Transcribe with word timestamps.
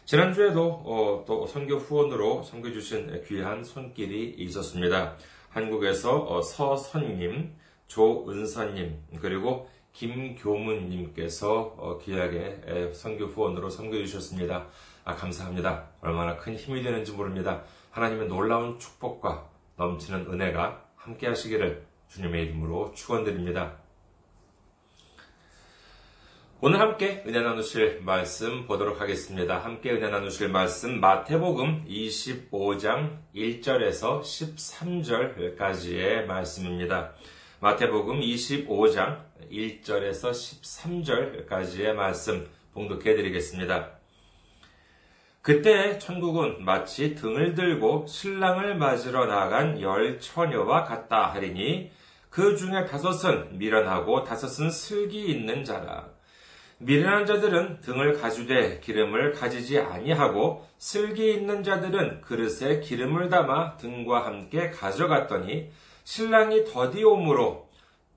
지난주에도 0.09 0.81
어, 0.85 1.23
또 1.27 1.45
선교 1.45 1.75
후원으로 1.75 2.41
섬겨주신 2.41 3.25
귀한 3.27 3.63
손길이 3.63 4.33
있었습니다. 4.39 5.15
한국에서 5.49 6.23
어, 6.23 6.41
서선님, 6.41 7.53
조은선님, 7.85 9.03
그리고 9.21 9.69
김교문님께서 9.93 11.75
어, 11.77 11.99
귀하게 11.99 12.89
선교 12.91 13.25
후원으로 13.25 13.69
섬겨주셨습니다. 13.69 14.65
아, 15.03 15.15
감사합니다. 15.15 15.89
얼마나 16.01 16.37
큰 16.37 16.55
힘이 16.55 16.81
되는지 16.81 17.11
모릅니다. 17.11 17.61
하나님의 17.91 18.29
놀라운 18.29 18.79
축복과 18.79 19.47
넘치는 19.75 20.25
은혜가 20.33 20.85
함께 20.95 21.27
하시기를 21.27 21.85
주님의 22.07 22.45
이름으로 22.45 22.93
축원드립니다. 22.95 23.77
오늘 26.61 26.81
함께 26.81 27.23
은혜 27.25 27.39
나누실 27.39 28.01
말씀 28.01 28.65
보도록 28.65 28.99
하겠습니다. 28.99 29.59
함께 29.59 29.91
은혜 29.91 30.09
나누실 30.09 30.49
말씀 30.49 30.99
마태복음 30.99 31.85
25장 31.87 33.19
1절에서 33.33 34.19
13절까지의 34.19 36.25
말씀입니다. 36.25 37.13
마태복음 37.61 38.19
25장 38.19 39.21
1절에서 39.49 40.31
13절까지의 40.31 41.93
말씀 41.93 42.45
봉독해 42.73 43.15
드리겠습니다. 43.15 43.91
그때 45.41 45.97
천국은 45.97 46.65
마치 46.65 47.15
등을 47.15 47.53
들고 47.53 48.05
신랑을 48.05 48.75
맞으러 48.75 49.27
나간 49.27 49.79
열 49.79 50.19
처녀와 50.19 50.83
같다 50.83 51.27
하리니 51.27 51.89
그 52.29 52.57
중에 52.57 52.83
다섯은 52.83 53.57
미련하고 53.57 54.25
다섯은 54.25 54.69
슬기 54.69 55.31
있는 55.31 55.63
자라. 55.63 56.18
미련한 56.81 57.25
자들은 57.25 57.81
등을 57.81 58.13
가주되 58.13 58.79
기름을 58.79 59.33
가지지 59.33 59.79
아니하고 59.79 60.65
슬기 60.77 61.33
있는 61.33 61.61
자들은 61.61 62.21
그릇에 62.21 62.79
기름을 62.79 63.29
담아 63.29 63.75
등과 63.75 64.25
함께 64.25 64.69
가져갔더니 64.69 65.71
신랑이 66.05 66.63
더디 66.63 67.03
오므로 67.03 67.69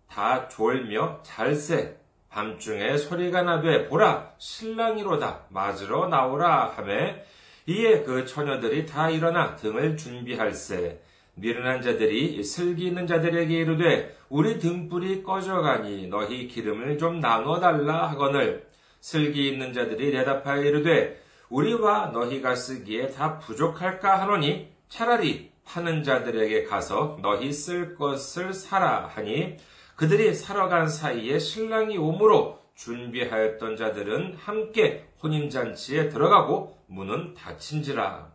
다 0.08 0.48
졸며 0.48 1.20
잘세. 1.24 1.96
밤중에 2.28 2.96
소리가 2.96 3.42
나되 3.42 3.88
보라 3.88 4.30
신랑이로다 4.38 5.46
맞으러 5.50 6.06
나오라 6.06 6.72
하매 6.76 7.24
이에 7.66 8.02
그 8.04 8.24
처녀들이 8.24 8.86
다 8.86 9.10
일어나 9.10 9.56
등을 9.56 9.96
준비할세. 9.96 11.00
미련한 11.34 11.82
자들이 11.82 12.44
슬기 12.44 12.86
있는 12.86 13.08
자들에게 13.08 13.52
이르되 13.52 14.16
우리 14.32 14.58
등불이 14.58 15.24
꺼져가니 15.24 16.06
너희 16.06 16.48
기름을 16.48 16.96
좀 16.96 17.20
나눠달라 17.20 18.08
하거늘 18.08 18.66
슬기 18.98 19.46
있는 19.46 19.74
자들이 19.74 20.10
대답하여 20.10 20.62
이르되 20.62 21.22
우리와 21.50 22.06
너희가 22.14 22.54
쓰기에 22.54 23.08
다 23.08 23.38
부족할까 23.38 24.22
하노니 24.22 24.72
차라리 24.88 25.52
파는 25.66 26.02
자들에게 26.02 26.64
가서 26.64 27.18
너희 27.20 27.52
쓸 27.52 27.94
것을 27.94 28.54
사라 28.54 29.06
하니 29.06 29.58
그들이 29.96 30.32
사러 30.32 30.70
간 30.70 30.88
사이에 30.88 31.38
신랑이 31.38 31.98
오므로 31.98 32.58
준비하였던 32.74 33.76
자들은 33.76 34.36
함께 34.38 35.08
혼인잔치에 35.22 36.08
들어가고 36.08 36.78
문은 36.86 37.34
닫힌지라. 37.34 38.31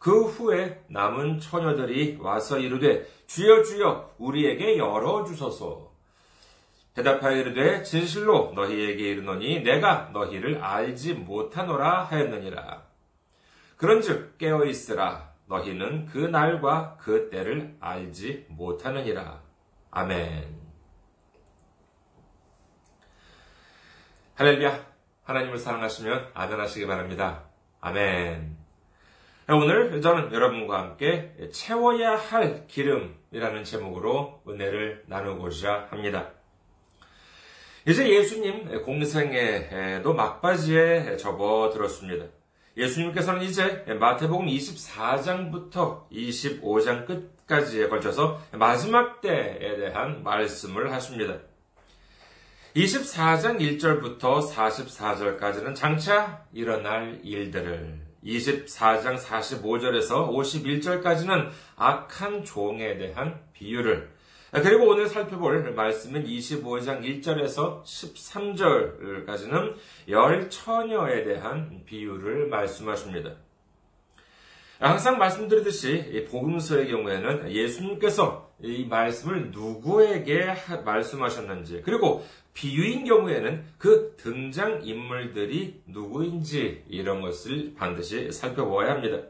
그 0.00 0.24
후에 0.24 0.82
남은 0.88 1.40
처녀들이 1.40 2.16
와서 2.20 2.58
이르되 2.58 3.06
주여 3.26 3.62
주여 3.62 4.14
우리에게 4.16 4.78
열어 4.78 5.24
주소서. 5.24 5.92
대답하여 6.94 7.36
이르되 7.36 7.82
진실로 7.82 8.50
너희에게 8.54 9.10
이르노니 9.10 9.60
내가 9.62 10.08
너희를 10.14 10.64
알지 10.64 11.14
못하노라 11.14 12.04
하였느니라. 12.04 12.82
그런즉 13.76 14.38
깨어 14.38 14.64
있으라 14.64 15.34
너희는 15.46 16.06
그 16.06 16.16
날과 16.16 16.96
그 16.98 17.28
때를 17.28 17.76
알지 17.78 18.46
못하느니라. 18.48 19.42
아멘. 19.90 20.60
할렐루야. 24.36 24.86
하나님을 25.24 25.58
사랑하시면 25.58 26.30
아멘하시기 26.32 26.86
바랍니다. 26.86 27.44
아멘. 27.82 28.59
오늘 29.52 30.00
저는 30.00 30.32
여러분과 30.32 30.78
함께 30.78 31.34
채워야 31.52 32.16
할 32.16 32.68
기름이라는 32.68 33.64
제목으로 33.64 34.42
은혜를 34.48 35.02
나누고자 35.08 35.88
합니다. 35.90 36.30
이제 37.84 38.08
예수님 38.08 38.82
공생애도 38.84 40.14
막바지에 40.14 41.16
접어들었습니다. 41.16 42.26
예수님께서는 42.76 43.42
이제 43.42 43.84
마태복음 43.98 44.46
24장부터 44.46 46.08
25장 46.12 47.06
끝까지에 47.06 47.88
걸쳐서 47.88 48.40
마지막 48.52 49.20
때에 49.20 49.76
대한 49.78 50.22
말씀을 50.22 50.92
하십니다. 50.92 51.38
24장 52.76 53.58
1절부터 53.58 54.48
44절까지는 54.48 55.74
장차 55.74 56.44
일어날 56.52 57.18
일들을 57.24 58.09
24장 58.24 59.18
45절에서 59.18 60.28
51절까지는 60.30 61.50
악한 61.76 62.44
종에 62.44 62.96
대한 62.98 63.40
비유를 63.52 64.10
그리고 64.52 64.88
오늘 64.88 65.06
살펴볼 65.06 65.74
말씀은 65.74 66.24
25장 66.24 67.02
1절에서 67.02 67.84
13절까지는 67.84 69.76
열 70.08 70.50
처녀에 70.50 71.22
대한 71.22 71.82
비유를 71.86 72.48
말씀하십니다. 72.48 73.36
항상 74.80 75.18
말씀드리듯이 75.18 76.26
복음서의 76.30 76.88
경우에는 76.88 77.52
예수님께서 77.52 78.49
이 78.62 78.84
말씀을 78.84 79.50
누구에게 79.50 80.54
말씀하셨는지, 80.84 81.82
그리고 81.84 82.24
비유인 82.52 83.04
경우에는 83.04 83.64
그 83.78 84.14
등장 84.16 84.80
인물들이 84.84 85.82
누구인지 85.86 86.84
이런 86.88 87.20
것을 87.22 87.74
반드시 87.76 88.30
살펴보아야 88.32 88.92
합니다. 88.92 89.22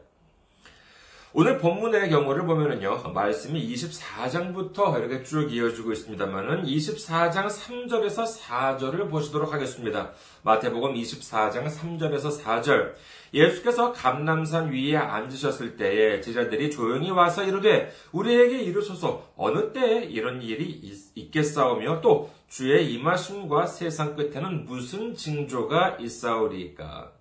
오늘 1.33 1.59
본문의 1.59 2.09
경우를 2.09 2.45
보면은요, 2.45 3.13
말씀이 3.13 3.65
24장부터 3.73 4.99
이렇게 4.99 5.23
쭉 5.23 5.49
이어지고 5.49 5.93
있습니다만은 5.93 6.65
24장 6.65 7.47
3절에서 7.47 8.37
4절을 8.37 9.09
보시도록 9.09 9.53
하겠습니다. 9.53 10.11
마태복음 10.43 10.93
24장 10.93 11.67
3절에서 11.67 12.37
4절. 12.43 12.95
예수께서 13.33 13.93
감남산 13.93 14.73
위에 14.73 14.97
앉으셨을 14.97 15.77
때에 15.77 16.19
제자들이 16.19 16.69
조용히 16.69 17.11
와서 17.11 17.45
이르되 17.45 17.93
우리에게 18.11 18.63
이르소서 18.63 19.31
어느 19.37 19.71
때에 19.71 20.03
이런 20.03 20.41
일이 20.41 20.65
있, 20.65 21.31
겠사오며 21.31 22.01
또 22.01 22.29
주의 22.49 22.93
임하심과 22.93 23.67
세상 23.67 24.17
끝에는 24.17 24.65
무슨 24.65 25.15
징조가 25.15 25.95
있사오리까? 26.01 27.20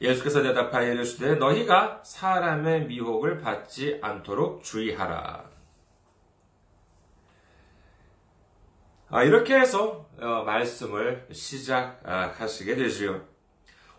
예수께서 0.00 0.42
대답하여 0.42 0.92
이르시되 0.92 1.36
너희가 1.36 2.02
사람의 2.04 2.86
미혹을 2.86 3.38
받지 3.38 3.98
않도록 4.00 4.62
주의하라. 4.62 5.48
아, 9.10 9.22
이렇게 9.24 9.58
해서 9.58 10.06
어, 10.20 10.44
말씀을 10.44 11.26
시작하시게 11.32 12.74
되지요. 12.76 13.26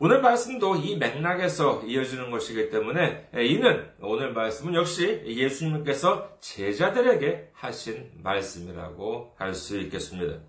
오늘 0.02 0.22
말씀도 0.22 0.78
이 0.78 0.96
맥락에서 0.98 1.84
이어지는 1.86 2.32
것이기 2.32 2.70
때문에 2.70 3.30
예, 3.36 3.46
이는 3.46 3.92
오늘 4.00 4.32
말씀은 4.32 4.74
역시 4.76 5.22
예수님께서 5.26 6.38
제자들에게 6.40 7.50
하신 7.54 8.12
말씀이라고 8.24 9.34
할 9.38 9.54
수 9.54 9.78
있겠습니다. 9.80 10.40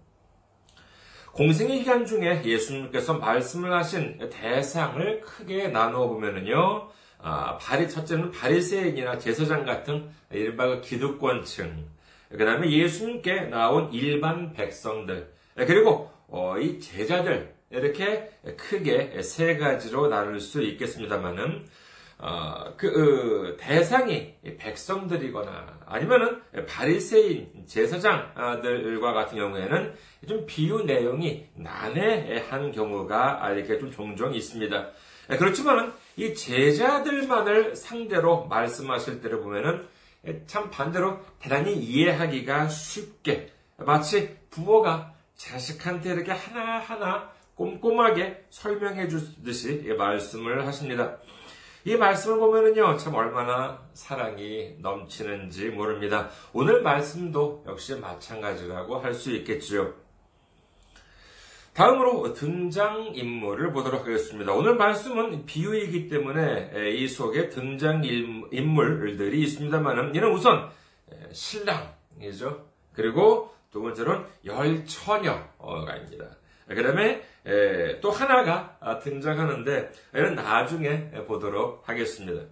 공생의 1.32 1.78
기간 1.78 2.04
중에 2.04 2.42
예수님께서 2.44 3.14
말씀을 3.14 3.72
하신 3.72 4.30
대상을 4.30 5.20
크게 5.20 5.68
나누어 5.68 6.08
보면은요, 6.08 6.88
아, 7.18 7.56
바리, 7.58 7.88
첫째는 7.88 8.30
바리새인이나 8.30 9.18
제사장 9.18 9.64
같은 9.64 10.10
그 10.28 10.80
기득권층, 10.82 11.86
그 12.30 12.44
다음에 12.44 12.70
예수님께 12.70 13.42
나온 13.42 13.92
일반 13.92 14.52
백성들, 14.52 15.32
그리고 15.54 16.10
어, 16.28 16.58
이 16.58 16.80
제자들, 16.80 17.54
이렇게 17.70 18.30
크게 18.56 19.22
세 19.22 19.56
가지로 19.56 20.08
나눌 20.08 20.40
수 20.40 20.62
있겠습니다만은, 20.62 21.64
어, 22.22 22.74
그, 22.76 22.92
그, 22.92 23.56
대상이 23.58 24.34
백성들이거나 24.58 25.80
아니면은 25.86 26.42
바리새인 26.68 27.64
제사장들과 27.66 29.12
같은 29.14 29.38
경우에는 29.38 29.94
좀 30.28 30.44
비유 30.44 30.84
내용이 30.84 31.46
난해한 31.54 32.72
경우가 32.72 33.50
이렇게 33.52 33.78
좀 33.78 33.90
종종 33.90 34.34
있습니다. 34.34 34.90
그렇지만은 35.38 35.92
이 36.16 36.34
제자들만을 36.34 37.74
상대로 37.74 38.44
말씀하실 38.46 39.22
때를 39.22 39.40
보면은 39.40 39.86
참 40.46 40.70
반대로 40.70 41.20
대단히 41.38 41.74
이해하기가 41.74 42.68
쉽게 42.68 43.50
마치 43.78 44.36
부모가 44.50 45.14
자식한테 45.36 46.10
이렇게 46.10 46.32
하나하나 46.32 47.30
꼼꼼하게 47.54 48.44
설명해 48.50 49.08
주듯이 49.08 49.94
말씀을 49.96 50.66
하십니다. 50.66 51.16
이 51.84 51.96
말씀을 51.96 52.38
보면은요, 52.38 52.98
참 52.98 53.14
얼마나 53.14 53.88
사랑이 53.94 54.74
넘치는지 54.80 55.68
모릅니다. 55.70 56.28
오늘 56.52 56.82
말씀도 56.82 57.64
역시 57.66 57.94
마찬가지라고 57.96 58.98
할 58.98 59.14
수 59.14 59.30
있겠지요. 59.32 59.94
다음으로 61.72 62.34
등장인물을 62.34 63.72
보도록 63.72 64.02
하겠습니다. 64.02 64.52
오늘 64.52 64.74
말씀은 64.74 65.46
비유이기 65.46 66.08
때문에 66.08 66.90
이 66.92 67.08
속에 67.08 67.48
등장인물들이 67.48 69.40
있습니다만, 69.40 70.14
이는 70.14 70.32
우선 70.32 70.68
신랑이죠. 71.32 72.66
그리고 72.92 73.54
두 73.70 73.80
번째로는 73.80 74.26
열처녀가 74.44 75.96
입니다. 75.96 76.36
그 76.68 76.82
다음에 76.82 77.22
또 78.00 78.10
하나가 78.10 78.78
등장하는데 79.02 79.92
이는 80.14 80.34
나중에 80.34 81.10
보도록 81.26 81.88
하겠습니다. 81.88 82.42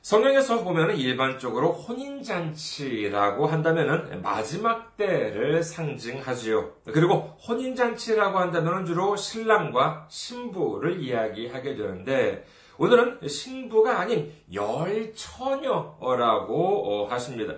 성경에서 0.00 0.62
보면 0.64 0.96
일반적으로 0.96 1.72
혼인잔치라고 1.72 3.46
한다면 3.46 4.22
마지막 4.22 4.96
때를 4.96 5.62
상징하지요. 5.62 6.76
그리고 6.86 7.36
혼인잔치라고 7.46 8.38
한다면 8.38 8.86
주로 8.86 9.16
신랑과 9.16 10.06
신부를 10.08 11.02
이야기하게 11.02 11.76
되는데 11.76 12.46
오늘은 12.78 13.28
신부가 13.28 14.00
아닌 14.00 14.32
열처녀라고 14.50 15.88
하십니다. 17.10 17.56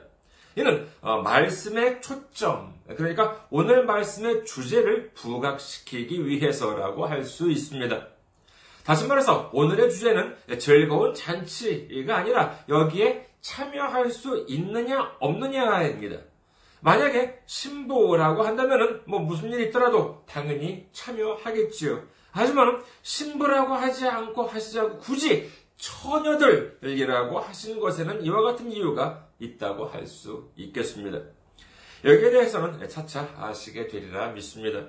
이는 0.56 0.88
어, 1.02 1.18
말씀의 1.22 2.00
초점, 2.00 2.74
그러니까 2.96 3.46
오늘 3.50 3.84
말씀의 3.84 4.44
주제를 4.44 5.12
부각시키기 5.14 6.26
위해서라고 6.26 7.06
할 7.06 7.24
수 7.24 7.50
있습니다. 7.50 8.06
다시 8.84 9.06
말해서 9.06 9.50
오늘의 9.52 9.90
주제는 9.90 10.36
즐거운 10.58 11.14
잔치가 11.14 12.16
아니라 12.16 12.58
여기에 12.68 13.28
참여할 13.40 14.10
수 14.10 14.44
있느냐 14.48 15.16
없느냐입니다. 15.20 16.18
만약에 16.80 17.40
신부라고 17.46 18.42
한다면 18.42 19.02
뭐 19.06 19.20
무슨 19.20 19.52
일이 19.52 19.66
있더라도 19.68 20.24
당연히 20.26 20.88
참여하겠지요. 20.92 22.02
하지만 22.32 22.82
신부라고 23.02 23.74
하지 23.74 24.08
않고 24.08 24.44
하시지 24.44 24.80
않고 24.80 24.98
굳이 24.98 25.50
처녀들이라고 25.76 27.38
하신 27.38 27.80
것에는 27.80 28.24
이와 28.24 28.42
같은 28.42 28.70
이유가 28.72 29.28
있다고 29.38 29.86
할 29.86 30.06
수 30.06 30.50
있겠습니다. 30.56 31.20
여기에 32.04 32.30
대해서는 32.30 32.88
차차 32.88 33.28
아시게 33.38 33.86
되리라 33.88 34.28
믿습니다. 34.28 34.80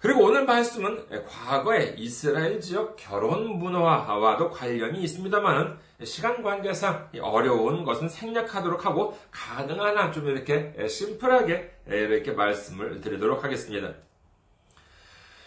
그리고 0.00 0.24
오늘 0.24 0.44
말씀은 0.44 1.24
과거의 1.26 1.94
이스라엘 1.98 2.60
지역 2.60 2.96
결혼 2.96 3.58
문화와도 3.58 4.50
관련이 4.50 5.02
있습니다만은 5.02 5.78
시간 6.04 6.42
관계상 6.42 7.10
어려운 7.22 7.82
것은 7.84 8.08
생략하도록 8.08 8.84
하고 8.84 9.18
가능한 9.30 9.96
한 9.96 10.12
좀 10.12 10.28
이렇게 10.28 10.74
심플하게 10.86 11.70
이렇게 11.88 12.32
말씀을 12.32 13.00
드리도록 13.00 13.42
하겠습니다. 13.42 13.94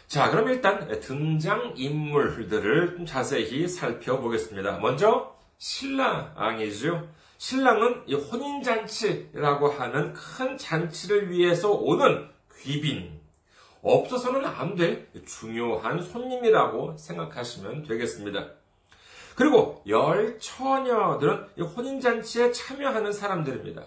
자, 0.08 0.32
그럼 0.32 0.50
일단 0.50 1.00
등장 1.00 1.74
인물들을 1.78 2.96
좀 2.98 3.06
자세히 3.06 3.68
살펴보겠습니다. 3.68 4.80
먼저 4.80 5.38
신랑이죠. 5.60 7.08
신랑은 7.40 8.04
혼인잔치라고 8.12 9.70
하는 9.70 10.12
큰 10.12 10.58
잔치를 10.58 11.32
위해서 11.32 11.72
오는 11.72 12.28
귀빈, 12.60 13.18
없어서는 13.82 14.44
안 14.44 14.76
될 14.76 15.08
중요한 15.26 16.02
손님이라고 16.02 16.98
생각하시면 16.98 17.84
되겠습니다. 17.84 18.46
그리고 19.36 19.82
열 19.88 20.38
처녀들은 20.38 21.48
혼인잔치에 21.58 22.52
참여하는 22.52 23.14
사람들입니다. 23.14 23.86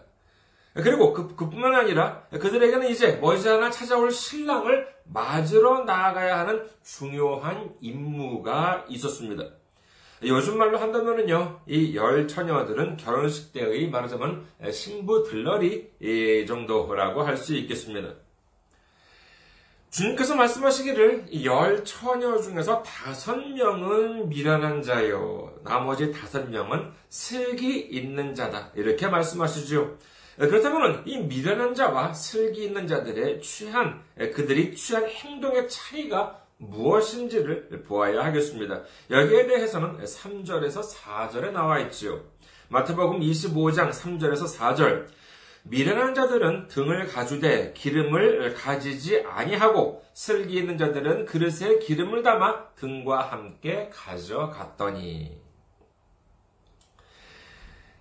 그리고 0.73 1.12
그, 1.12 1.37
그뿐만 1.37 1.75
아니라 1.75 2.23
그들에게는 2.30 2.88
이제 2.88 3.18
머지않아 3.21 3.71
찾아올 3.71 4.11
신랑을 4.11 4.88
맞으러 5.04 5.85
나아가야 5.85 6.38
하는 6.38 6.66
중요한 6.82 7.75
임무가 7.82 8.87
있었습니다. 8.88 9.44
요즘 10.25 10.57
말로 10.59 10.79
한다면은요, 10.79 11.62
이 11.67 11.95
열 11.97 12.29
처녀들은 12.29 12.97
결혼식 12.97 13.52
때의 13.52 13.88
말하자면 13.91 14.47
신부 14.73 15.25
들러리 15.25 15.91
정도라고 16.47 17.23
할 17.23 17.37
수 17.37 17.55
있겠습니다. 17.57 18.14
주님께서 19.91 20.37
말씀하시기를 20.37 21.45
열 21.45 21.85
처녀 21.85 22.41
중에서 22.41 22.83
다섯 22.83 23.37
명은 23.37 24.29
미련한 24.29 24.81
자요, 24.83 25.52
나머지 25.64 26.11
다섯 26.12 26.49
명은 26.49 26.93
슬기 27.09 27.81
있는 27.81 28.35
자다. 28.35 28.71
이렇게 28.75 29.09
말씀하시죠. 29.09 29.99
그렇다면 30.38 31.02
이 31.05 31.19
미련한 31.19 31.75
자와 31.75 32.14
슬기 32.14 32.64
있는 32.64 32.87
자들의 32.87 33.43
취한, 33.43 34.02
그들이 34.17 34.75
취한 34.75 35.05
행동의 35.05 35.69
차이가 35.69 36.41
무엇인지를 36.62 37.83
보아야 37.87 38.25
하겠습니다. 38.25 38.83
여기에 39.11 39.47
대해서는 39.47 39.99
3절에서 39.99 40.83
4절에 40.83 41.52
나와 41.52 41.78
있지요. 41.81 42.21
마태복음 42.69 43.21
25장 43.21 43.90
3절에서 43.90 44.57
4절. 44.57 45.07
미련한 45.64 46.14
자들은 46.14 46.69
등을 46.69 47.07
가주되 47.07 47.73
기름을 47.75 48.54
가지지 48.54 49.21
아니하고 49.21 50.02
슬기 50.12 50.54
있는 50.54 50.76
자들은 50.76 51.26
그릇에 51.26 51.78
기름을 51.78 52.23
담아 52.23 52.75
등과 52.75 53.21
함께 53.21 53.88
가져갔더니 53.92 55.41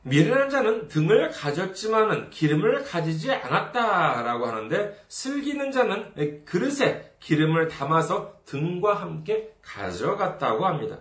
미련한 0.03 0.49
자는 0.49 0.87
등을 0.87 1.29
가졌지만은 1.29 2.29
기름을 2.31 2.83
가지지 2.83 3.31
않았다라고 3.31 4.47
하는데 4.47 4.99
슬기는 5.07 5.71
자는 5.71 6.43
그릇에 6.45 7.13
기름을 7.19 7.67
담아서 7.67 8.41
등과 8.45 8.95
함께 8.95 9.53
가져갔다고 9.61 10.65
합니다. 10.65 10.99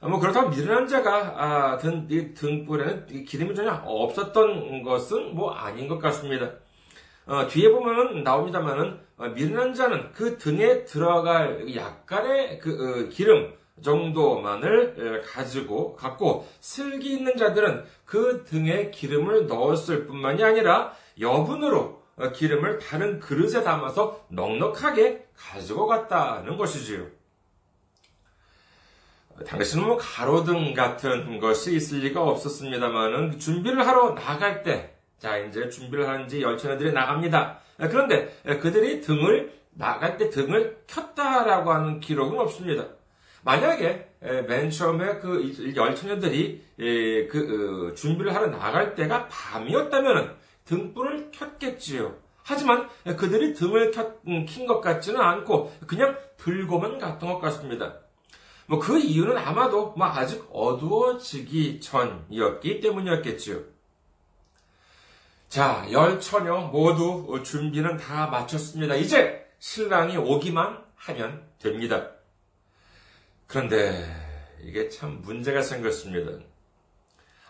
뭐 0.00 0.20
그렇다고 0.20 0.50
미련한 0.50 0.86
자가 0.86 1.34
아, 1.36 1.78
든, 1.78 2.06
등불에는 2.34 3.24
기름이 3.24 3.54
전혀 3.54 3.72
없었던 3.84 4.82
것은 4.84 5.34
뭐 5.34 5.52
아닌 5.52 5.88
것 5.88 5.98
같습니다. 5.98 6.52
어, 7.26 7.46
뒤에 7.48 7.70
보면은 7.70 8.22
나옵니다만은 8.22 9.00
어, 9.16 9.28
미련한 9.28 9.74
자는 9.74 10.12
그 10.12 10.38
등에 10.38 10.84
들어갈 10.84 11.74
약간의 11.74 12.58
그 12.60 12.70
어, 12.70 13.08
기름 13.10 13.52
정도만을 13.82 15.22
가지고 15.26 15.94
갖고 15.96 16.46
슬기 16.60 17.12
있는 17.12 17.36
자들은 17.36 17.84
그 18.04 18.44
등에 18.44 18.90
기름을 18.90 19.46
넣었을 19.46 20.06
뿐만이 20.06 20.42
아니라 20.42 20.92
여분으로 21.20 21.98
어, 22.18 22.32
기름을 22.32 22.78
다른 22.78 23.20
그릇에 23.20 23.62
담아서 23.62 24.24
넉넉하게 24.28 25.26
가지고 25.36 25.86
갔다는 25.86 26.56
것이지요. 26.56 27.06
당신은 29.46 29.86
뭐 29.86 29.96
가로등 29.96 30.74
같은 30.74 31.38
것이 31.38 31.76
있을 31.76 32.00
리가 32.00 32.20
없었습니다만은 32.20 33.38
준비를 33.38 33.86
하러 33.86 34.16
나갈 34.16 34.64
때, 34.64 34.96
자, 35.18 35.38
이제 35.38 35.68
준비를 35.68 36.08
하는지 36.08 36.42
열차들이 36.42 36.92
나갑니다. 36.92 37.60
그런데 37.76 38.36
그들이 38.60 39.00
등을, 39.00 39.52
나갈 39.70 40.16
때 40.16 40.28
등을 40.28 40.82
켰다라고 40.88 41.72
하는 41.72 42.00
기록은 42.00 42.36
없습니다. 42.40 42.86
만약에 43.48 44.10
맨 44.46 44.68
처음에 44.70 45.16
그 45.20 45.74
열 45.74 45.94
처녀들이 45.94 46.62
그 46.76 47.88
어, 47.90 47.94
준비를 47.94 48.34
하러 48.34 48.48
나갈 48.48 48.94
때가 48.94 49.26
밤이었다면 49.28 50.36
등불을 50.66 51.30
켰겠지요. 51.30 52.14
하지만 52.42 52.88
그들이 53.16 53.54
등을 53.54 53.90
음, 54.26 54.44
킨것 54.44 54.82
같지는 54.82 55.18
않고 55.18 55.72
그냥 55.86 56.18
들고만 56.36 56.98
갔던 56.98 57.32
것 57.32 57.40
같습니다. 57.40 57.94
뭐 58.66 58.78
그 58.80 58.98
이유는 58.98 59.38
아마도 59.38 59.94
뭐 59.96 60.06
아직 60.06 60.46
어두워지기 60.52 61.80
전이었기 61.80 62.80
때문이었겠지요. 62.80 63.60
자, 65.48 65.86
열 65.90 66.20
처녀 66.20 66.58
모두 66.58 67.42
준비는 67.42 67.96
다 67.96 68.26
마쳤습니다. 68.26 68.94
이제 68.96 69.46
신랑이 69.58 70.18
오기만 70.18 70.84
하면 70.96 71.42
됩니다. 71.58 72.17
그런데 73.48 74.04
이게 74.62 74.88
참 74.88 75.20
문제가 75.22 75.62
생겼습니다. 75.62 76.32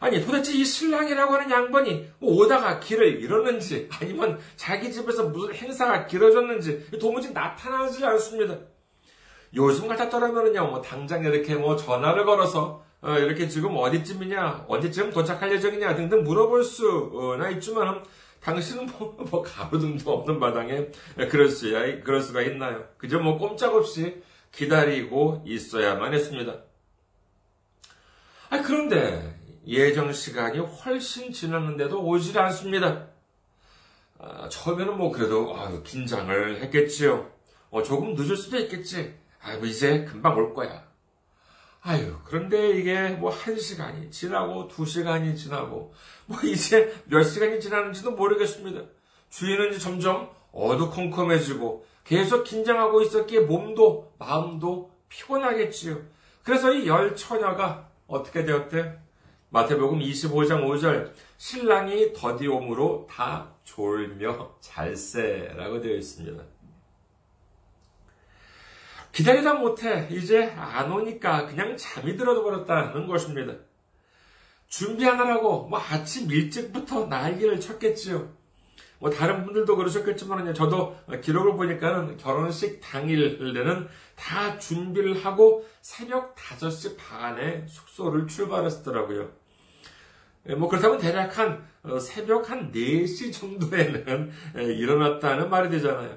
아니 0.00 0.24
도대체 0.24 0.52
이 0.52 0.64
신랑이라고 0.64 1.34
하는 1.34 1.50
양반이 1.50 2.08
뭐 2.20 2.36
오다가 2.36 2.78
길을 2.78 3.20
잃었는지 3.20 3.88
아니면 4.00 4.38
자기 4.54 4.92
집에서 4.92 5.24
무슨 5.28 5.52
행사가 5.52 6.06
길어졌는지 6.06 6.88
도무지 7.00 7.32
나타나지 7.32 8.04
않습니다. 8.06 8.56
요즘 9.54 9.88
같았더라면요, 9.88 10.66
뭐 10.66 10.82
당장 10.82 11.24
이렇게 11.24 11.54
뭐 11.56 11.74
전화를 11.74 12.24
걸어서 12.24 12.84
어, 13.00 13.12
이렇게 13.18 13.48
지금 13.48 13.76
어디쯤이냐, 13.76 14.66
언제쯤 14.68 15.10
도착할 15.10 15.50
예정이냐 15.52 15.94
등등 15.96 16.22
물어볼 16.22 16.62
수나 16.62 17.48
있지만 17.50 18.04
당신은 18.40 18.86
뭐, 18.86 19.16
뭐 19.30 19.42
가로등도 19.42 20.12
없는 20.12 20.38
마당에 20.38 20.88
그럴 21.30 21.48
수 21.48 21.70
그럴 22.04 22.20
수가 22.20 22.42
있나요? 22.42 22.84
그저 22.98 23.18
뭐 23.18 23.36
꼼짝없이 23.36 24.22
기다리고 24.52 25.42
있어야만 25.46 26.14
했습니다. 26.14 26.62
아, 28.50 28.62
그런데 28.62 29.38
예정 29.66 30.12
시간이 30.12 30.58
훨씬 30.58 31.32
지났는데도 31.32 32.02
오질 32.02 32.38
않습니다. 32.38 33.08
아, 34.18 34.48
처음에는 34.48 34.96
뭐 34.96 35.12
그래도 35.12 35.54
아유, 35.56 35.82
긴장을 35.82 36.62
했겠지요. 36.62 37.30
어, 37.70 37.82
조금 37.82 38.14
늦을 38.14 38.36
수도 38.36 38.58
있겠지. 38.58 39.14
아유, 39.42 39.64
이제 39.66 40.04
금방 40.04 40.36
올 40.36 40.54
거야. 40.54 40.88
아유, 41.82 42.16
그런데 42.24 42.70
이게 42.70 43.10
뭐 43.10 43.30
한 43.30 43.58
시간이 43.58 44.10
지나고 44.10 44.66
두 44.68 44.84
시간이 44.84 45.36
지나고 45.36 45.94
뭐 46.26 46.38
이제 46.42 46.92
몇 47.04 47.22
시간이 47.22 47.60
지나는지도 47.60 48.12
모르겠습니다. 48.12 48.82
주인은 49.30 49.78
점점 49.78 50.30
어두컴컴해지고 50.52 51.86
계속 52.04 52.44
긴장하고 52.44 53.02
있었기에 53.02 53.40
몸도 53.40 54.07
마음도 54.18 54.90
피곤하겠지요. 55.08 56.00
그래서 56.42 56.72
이 56.72 56.86
열 56.86 57.14
처녀가 57.16 57.88
어떻게 58.06 58.44
되었대? 58.44 58.98
마태복음 59.50 60.00
25장 60.00 60.64
5절 60.66 61.12
신랑이 61.38 62.12
더디옴으로 62.12 63.06
다 63.10 63.54
졸며 63.64 64.56
잘세라고 64.60 65.80
되어 65.80 65.94
있습니다. 65.96 66.42
기다리다 69.12 69.54
못해 69.54 70.06
이제 70.10 70.44
안 70.56 70.92
오니까 70.92 71.46
그냥 71.46 71.76
잠이 71.76 72.16
들어 72.16 72.42
버렸다는 72.42 73.06
것입니다. 73.06 73.54
준비하느라고 74.68 75.68
뭐 75.68 75.78
아침 75.78 76.30
일찍부터 76.30 77.06
난리를 77.06 77.58
쳤겠지요. 77.60 78.30
뭐 78.98 79.10
다른 79.10 79.44
분들도 79.44 79.76
그러셨겠지만 79.76 80.52
저도 80.54 80.96
기록을 81.22 81.56
보니까는 81.56 82.16
결혼식 82.16 82.80
당일에는 82.80 83.88
다 84.16 84.58
준비를 84.58 85.24
하고 85.24 85.64
새벽 85.80 86.34
5시 86.34 86.96
반에 86.96 87.64
숙소를 87.68 88.26
출발했더라고요. 88.26 89.30
예, 90.48 90.54
뭐 90.54 90.68
그렇다면 90.68 90.98
대략 90.98 91.38
한 91.38 91.66
어, 91.82 91.98
새벽 91.98 92.50
한 92.50 92.72
4시 92.72 93.32
정도에는 93.32 94.30
예, 94.58 94.64
일어났다는 94.64 95.48
말이 95.50 95.68
되잖아요. 95.70 96.16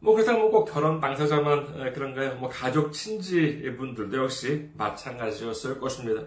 뭐 0.00 0.14
그렇다면 0.14 0.50
꼭 0.50 0.66
결혼 0.66 1.00
당사자만 1.00 1.86
예, 1.86 1.92
그런가요? 1.92 2.36
뭐 2.36 2.48
가족 2.48 2.92
친지 2.92 3.62
분들도 3.76 4.24
역시 4.24 4.68
마찬가지였을 4.76 5.80
것입니다. 5.80 6.26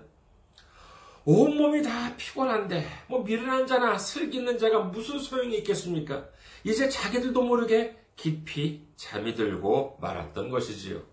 온몸이 1.27 1.83
다 1.83 2.15
피곤한데 2.15 2.87
뭐 3.07 3.21
미련한 3.21 3.67
자나 3.67 3.97
슬기는 3.97 4.57
자가 4.57 4.79
무슨 4.79 5.19
소용이 5.19 5.57
있겠습니까? 5.57 6.23
이제 6.63 6.87
자기들도 6.87 7.41
모르게 7.41 7.97
깊이 8.15 8.87
잠이 8.95 9.35
들고 9.35 9.97
말았던 9.99 10.49
것이지요. 10.49 11.03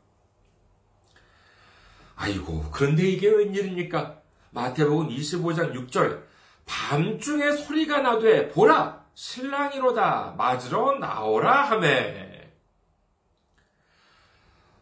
아이고 2.15 2.65
그런데 2.71 3.03
이게 3.03 3.29
웬일입니까? 3.29 4.23
마태복음 4.53 5.09
25장 5.09 5.75
6절 5.75 6.23
밤중에 6.65 7.51
소리가 7.51 8.01
나되 8.01 8.51
보라 8.51 9.05
신랑이로다 9.15 10.37
맞으러 10.39 10.97
나오라 11.01 11.63
하매 11.63 12.53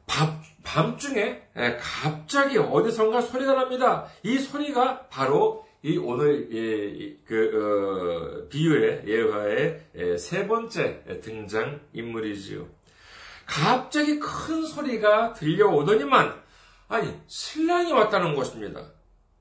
밥 0.06 0.41
밤중에 0.72 1.42
예, 1.58 1.78
갑자기 1.78 2.56
어디선가 2.56 3.20
소리가 3.20 3.52
납니다. 3.52 4.06
이 4.22 4.38
소리가 4.38 5.06
바로 5.08 5.66
이 5.82 5.98
오늘 5.98 6.48
그 7.26 8.44
어, 8.44 8.48
비유의 8.48 9.04
예화의 9.06 10.16
세 10.18 10.46
번째 10.46 11.20
등장 11.22 11.80
인물이지요. 11.92 12.66
갑자기 13.44 14.18
큰 14.18 14.64
소리가 14.64 15.34
들려오더니만 15.34 16.40
아니 16.88 17.20
신랑이 17.26 17.92
왔다는 17.92 18.34
것입니다. 18.34 18.80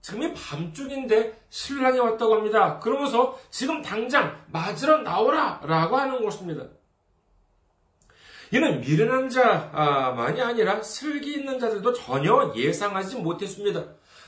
지금이 0.01 0.33
밤중인데 0.33 1.45
신랑이 1.50 2.00
왔다고 2.00 2.35
합니다. 2.35 2.77
그러면서 2.79 3.39
지금 3.50 3.81
당장 3.81 4.38
맞으러 4.51 4.97
나오라 4.97 5.61
라고 5.63 5.95
하는 5.95 6.21
것입니다. 6.25 6.65
이는 8.51 8.81
미련한 8.81 9.29
자만이 9.29 10.41
아니라 10.41 10.81
슬기 10.81 11.34
있는 11.34 11.58
자들도 11.60 11.93
전혀 11.93 12.53
예상하지 12.55 13.17
못했습니다. 13.17 13.84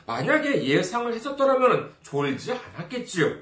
만약에 0.05 0.63
예상을 0.63 1.13
했었더라면 1.13 1.93
졸지 2.01 2.53
않았겠지요. 2.53 3.35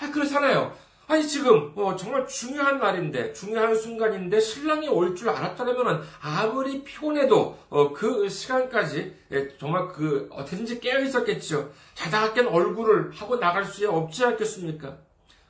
아, 0.00 0.10
그렇잖아요. 0.10 0.72
아니, 1.06 1.26
지금, 1.26 1.72
어, 1.74 1.96
정말 1.96 2.24
중요한 2.28 2.78
날인데, 2.78 3.32
중요한 3.32 3.74
순간인데, 3.74 4.38
신랑이 4.38 4.88
올 4.88 5.16
줄 5.16 5.28
알았더라면, 5.28 6.04
아무리 6.20 6.84
피곤해도, 6.84 7.58
어, 7.68 7.92
그 7.92 8.28
시간까지, 8.28 9.16
예, 9.32 9.48
정말 9.58 9.88
그, 9.88 10.28
어떻게든지 10.30 10.78
깨어 10.78 11.00
있었겠지요. 11.00 11.70
자다가 11.94 12.32
깬 12.32 12.46
얼굴을 12.46 13.10
하고 13.12 13.40
나갈 13.40 13.64
수 13.64 13.90
없지 13.90 14.24
않겠습니까? 14.24 14.98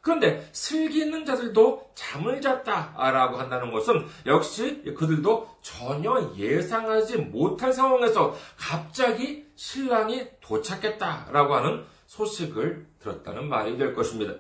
그런데 0.01 0.49
슬기 0.53 1.01
있는 1.01 1.25
자들도 1.25 1.91
잠을 1.95 2.41
잤다라고 2.41 3.37
한다는 3.37 3.71
것은 3.71 4.07
역시 4.27 4.83
그들도 4.97 5.49
전혀 5.61 6.33
예상하지 6.37 7.19
못할 7.19 7.73
상황에서 7.73 8.35
갑자기 8.57 9.47
신랑이 9.57 10.27
도착했다라고 10.41 11.55
하는 11.55 11.85
소식을 12.07 12.87
들었다는 12.99 13.49
말이 13.49 13.77
될 13.77 13.95
것입니다. 13.95 14.35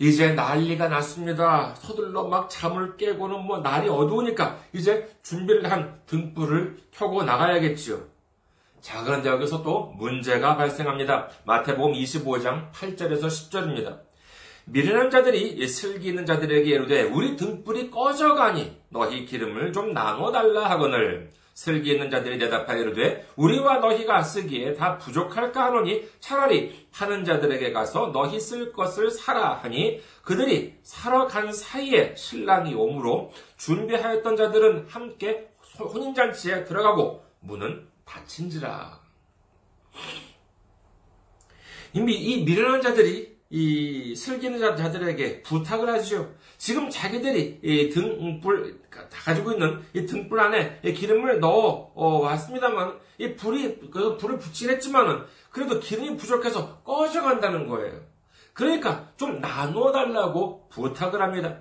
이제 0.00 0.32
난리가 0.32 0.88
났습니다. 0.88 1.74
서둘러 1.76 2.24
막 2.24 2.48
잠을 2.48 2.96
깨고는 2.96 3.44
뭐 3.44 3.58
날이 3.58 3.88
어두우니까 3.88 4.58
이제 4.72 5.14
준비를 5.22 5.70
한 5.70 6.00
등불을 6.06 6.78
켜고 6.90 7.22
나가야겠지요. 7.22 8.09
자, 8.80 9.04
그런데 9.04 9.28
여기서 9.28 9.62
또 9.62 9.92
문제가 9.98 10.56
발생합니다. 10.56 11.28
마태복음 11.44 11.92
25장 11.92 12.72
8절에서 12.72 13.26
10절입니다. 13.26 14.00
미련한 14.64 15.10
자들이 15.10 15.66
슬기 15.68 16.08
있는 16.08 16.24
자들에게 16.24 16.70
이르되 16.70 17.02
우리 17.02 17.36
등불이 17.36 17.90
꺼져가니 17.90 18.76
너희 18.88 19.26
기름을 19.26 19.72
좀 19.72 19.92
나눠달라 19.92 20.70
하거늘 20.70 21.30
슬기 21.52 21.92
있는 21.92 22.08
자들이 22.08 22.38
대답하여 22.38 22.80
이르되 22.80 23.26
우리와 23.36 23.78
너희가 23.78 24.22
쓰기에 24.22 24.74
다 24.74 24.96
부족할까 24.96 25.66
하노니 25.66 26.08
차라리 26.20 26.86
파는 26.92 27.24
자들에게 27.24 27.72
가서 27.72 28.12
너희 28.12 28.40
쓸 28.40 28.72
것을 28.72 29.10
사라 29.10 29.54
하니 29.54 30.00
그들이 30.22 30.76
사러 30.82 31.26
간 31.26 31.52
사이에 31.52 32.14
신랑이 32.16 32.74
오므로 32.74 33.32
준비하였던 33.58 34.36
자들은 34.36 34.86
함께 34.88 35.48
혼인잔치에 35.78 36.64
들어가고 36.64 37.24
문은 37.40 37.89
닫힌지라. 38.10 39.00
이미 41.92 42.14
이 42.14 42.44
미련한 42.44 42.82
자들이 42.82 43.38
이 43.52 44.14
슬기는 44.14 44.60
자들에게 44.60 45.42
부탁을 45.42 45.88
하죠. 45.88 46.34
지금 46.56 46.88
자기들이 46.88 47.60
이 47.62 47.88
등불 47.88 48.80
다 48.90 49.08
가지고 49.10 49.52
있는 49.52 49.82
이 49.92 50.06
등불 50.06 50.38
안에 50.38 50.80
기름을 50.82 51.40
넣어 51.40 51.90
어, 51.94 52.20
왔습니다만 52.20 52.98
이 53.18 53.34
불이 53.34 53.90
그 53.90 54.16
불을 54.16 54.38
붙이긴 54.38 54.74
했지만은 54.74 55.24
그래도 55.50 55.80
기름이 55.80 56.16
부족해서 56.16 56.82
꺼져 56.82 57.22
간다는 57.22 57.66
거예요. 57.66 58.00
그러니까 58.52 59.10
좀 59.16 59.40
나눠 59.40 59.90
달라고 59.90 60.68
부탁을 60.68 61.20
합니다. 61.20 61.60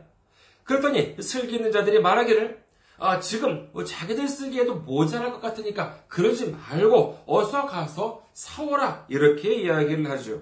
그랬더니 0.64 1.16
슬기는 1.20 1.72
자들이 1.72 2.00
말하기를 2.02 2.59
아, 3.00 3.20
지금 3.20 3.70
뭐 3.72 3.84
자기들 3.84 4.28
쓰기에도 4.28 4.76
모자랄 4.76 5.32
것 5.32 5.42
같으니까 5.42 6.04
그러지 6.08 6.52
말고 6.52 7.24
어서 7.26 7.66
가서 7.66 8.24
사오라 8.34 9.06
이렇게 9.10 9.56
이야기를 9.56 10.10
하죠. 10.12 10.42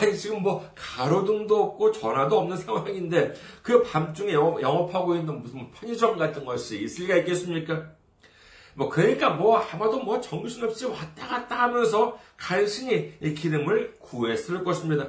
아니, 0.00 0.16
지금 0.16 0.42
뭐, 0.42 0.68
가로등도 0.74 1.62
없고 1.62 1.92
전화도 1.92 2.38
없는 2.38 2.56
상황인데, 2.58 3.34
그 3.62 3.82
밤중에 3.82 4.32
영업 4.32 4.94
하고 4.94 5.14
있는 5.14 5.40
무슨 5.40 5.70
편의점 5.70 6.18
같은 6.18 6.44
것이 6.44 6.82
있을 6.82 7.04
리가 7.04 7.16
있겠습니까? 7.18 7.90
뭐, 8.74 8.88
그러니까 8.88 9.30
뭐, 9.30 9.56
아마도 9.56 10.00
뭐, 10.00 10.20
정신없이 10.20 10.86
왔다 10.86 11.28
갔다 11.28 11.62
하면서 11.62 12.18
간신히 12.36 13.18
기름을 13.34 13.98
구했을 14.00 14.64
것입니다. 14.64 15.08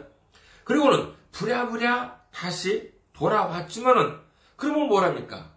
그리고는 0.63 1.13
부랴부랴 1.31 2.21
다시 2.31 2.91
돌아왔지만은, 3.13 4.17
그러면 4.55 4.87
뭐랍니까? 4.87 5.54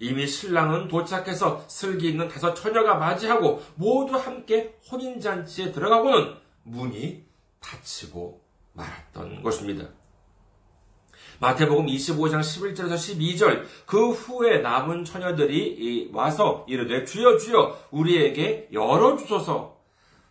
이미 0.00 0.26
신랑은 0.26 0.88
도착해서 0.88 1.64
슬기 1.68 2.08
있는 2.08 2.26
다섯 2.26 2.54
처녀가 2.54 2.94
맞이하고 2.94 3.62
모두 3.76 4.16
함께 4.16 4.74
혼인잔치에 4.90 5.72
들어가고는 5.72 6.34
문이 6.64 7.24
닫히고 7.60 8.42
말았던 8.72 9.42
것입니다. 9.42 9.88
마태복음 11.38 11.86
25장 11.86 12.40
11절에서 12.40 12.94
12절 12.94 13.64
그 13.86 14.10
후에 14.10 14.58
남은 14.58 15.04
처녀들이 15.04 16.10
와서 16.12 16.64
이르되 16.68 17.04
주여 17.04 17.38
주여 17.38 17.78
우리에게 17.90 18.68
열어 18.72 19.16
주소서 19.16 19.80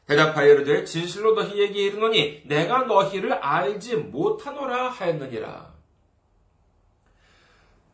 대답하여 0.08 0.54
이르되 0.54 0.86
진실로 0.86 1.36
너희에게 1.36 1.84
이르노니 1.84 2.44
내가 2.46 2.84
너희를 2.84 3.34
알지 3.34 3.96
못하노라 3.96 4.90
하였느니라. 4.90 5.79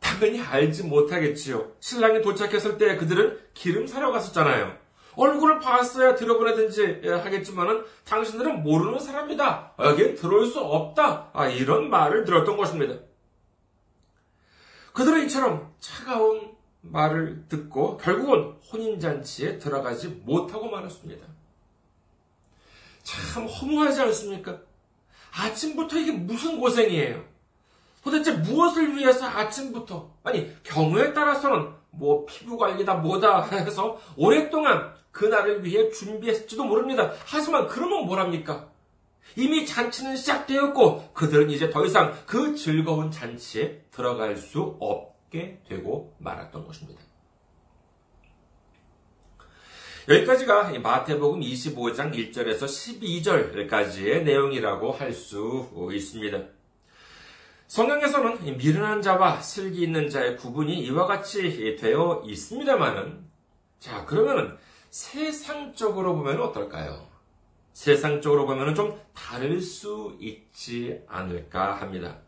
당연히 0.05 0.39
알지 0.39 0.83
못하겠지요. 0.83 1.71
신랑이 1.79 2.21
도착했을 2.21 2.77
때 2.77 2.95
그들은 2.95 3.39
기름 3.55 3.87
사러 3.87 4.11
갔었잖아요. 4.11 4.77
얼굴을 5.15 5.59
봤어야 5.59 6.13
들어보내든지 6.13 7.07
하겠지만은 7.07 7.83
당신들은 8.05 8.61
모르는 8.61 8.99
사람이다. 8.99 9.73
여기에 9.79 10.13
들어올 10.13 10.45
수 10.45 10.59
없다. 10.59 11.31
아, 11.33 11.47
이런 11.47 11.89
말을 11.89 12.23
들었던 12.23 12.55
것입니다. 12.55 12.95
그들은 14.93 15.25
이처럼 15.25 15.73
차가운 15.79 16.53
말을 16.81 17.45
듣고 17.49 17.97
결국은 17.97 18.55
혼인잔치에 18.71 19.57
들어가지 19.57 20.09
못하고 20.25 20.69
말았습니다. 20.69 21.25
참 23.03 23.47
허무하지 23.47 24.01
않습니까? 24.01 24.59
아침부터 25.31 25.97
이게 25.97 26.11
무슨 26.11 26.59
고생이에요? 26.59 27.34
도대체 28.05 28.33
무엇을 28.33 28.95
위해서 28.95 29.25
아침부터, 29.25 30.11
아니, 30.21 30.55
경우에 30.61 31.11
따라서는 31.11 31.73
뭐 31.89 32.23
피부 32.27 32.55
관리다 32.55 32.93
뭐다 32.95 33.45
해서 33.45 33.99
오랫동안 34.15 34.93
그날을 35.09 35.65
위해 35.65 35.89
준비했을지도 35.89 36.65
모릅니다. 36.65 37.11
하지만 37.25 37.67
그러면 37.67 38.05
뭐랍니까? 38.05 38.69
이미 39.35 39.65
잔치는 39.65 40.17
시작되었고 40.17 41.13
그들은 41.13 41.49
이제 41.49 41.71
더 41.71 41.83
이상 41.83 42.13
그 42.27 42.53
즐거운 42.55 43.09
잔치에 43.09 43.81
들어갈 43.89 44.37
수 44.37 44.77
없게 44.79 45.63
되고 45.67 46.13
말았던 46.19 46.67
것입니다. 46.67 47.01
여기까지가 50.07 50.77
마태복음 50.77 51.39
25장 51.39 52.13
1절에서 52.13 52.65
12절까지의 52.65 54.21
내용이라고 54.21 54.91
할 54.91 55.11
수 55.11 55.89
있습니다. 55.91 56.54
성경에서는 57.67 58.57
미련한 58.57 59.01
자와 59.01 59.41
슬기 59.41 59.81
있는 59.81 60.09
자의 60.09 60.37
구분이 60.37 60.81
이와 60.85 61.07
같이 61.07 61.75
되어 61.77 62.21
있습니다만은, 62.25 63.25
자, 63.79 64.05
그러면은 64.05 64.55
세상적으로 64.91 66.15
보면 66.15 66.39
어떨까요? 66.41 67.07
세상적으로 67.73 68.45
보면 68.45 68.75
좀 68.75 68.99
다를 69.13 69.59
수 69.61 70.15
있지 70.19 71.01
않을까 71.07 71.73
합니다. 71.73 72.19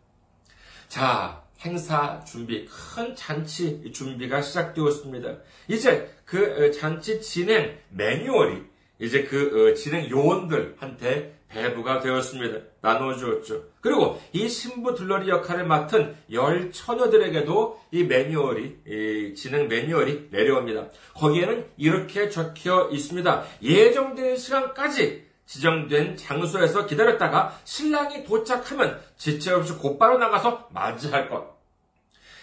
자, 0.88 1.44
행사 1.62 2.20
준비, 2.24 2.66
큰 2.66 3.16
잔치 3.16 3.92
준비가 3.92 4.42
시작되었습니다. 4.42 5.38
이제 5.68 6.14
그 6.26 6.72
잔치 6.72 7.22
진행 7.22 7.78
매뉴얼이 7.90 8.64
이제 9.00 9.24
그 9.24 9.74
진행 9.76 10.10
요원들한테 10.10 11.37
배부가 11.50 12.00
되었습니다. 12.00 12.60
나눠주었죠. 12.82 13.64
그리고 13.82 14.22
이 14.34 14.48
신부 14.50 14.94
들러리 14.94 15.30
역할을 15.30 15.66
맡은 15.66 16.16
열 16.32 16.72
처녀들에게도 16.72 17.82
이 17.92 18.04
매뉴얼이, 18.04 18.78
이 18.86 19.34
진행 19.36 19.68
매뉴얼이 19.68 20.28
내려옵니다. 20.32 20.88
거기에는 21.16 21.66
이렇게 21.78 22.30
적혀 22.30 22.90
있습니다. 22.92 23.44
예정된 23.62 24.36
시간까지 24.36 25.26
지정된 25.46 26.18
장소에서 26.18 26.86
기다렸다가 26.86 27.58
신랑이 27.64 28.26
도착하면 28.26 29.00
지체 29.16 29.54
없이 29.54 29.74
곧바로 29.74 30.18
나가서 30.18 30.68
맞이할 30.72 31.30
것. 31.30 31.58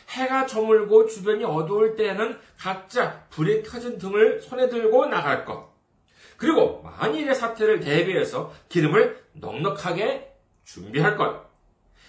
해가 0.08 0.46
저물고 0.46 1.06
주변이 1.06 1.44
어두울 1.44 1.96
때에는 1.96 2.38
각자 2.58 3.24
불이 3.30 3.62
켜진 3.62 3.98
등을 3.98 4.40
손에 4.40 4.68
들고 4.68 5.06
나갈 5.06 5.44
것. 5.44 5.73
그리고 6.44 6.82
만일의 6.82 7.34
사태를 7.34 7.80
대비해서 7.80 8.52
기름을 8.68 9.18
넉넉하게 9.32 10.30
준비할 10.64 11.16
것. 11.16 11.42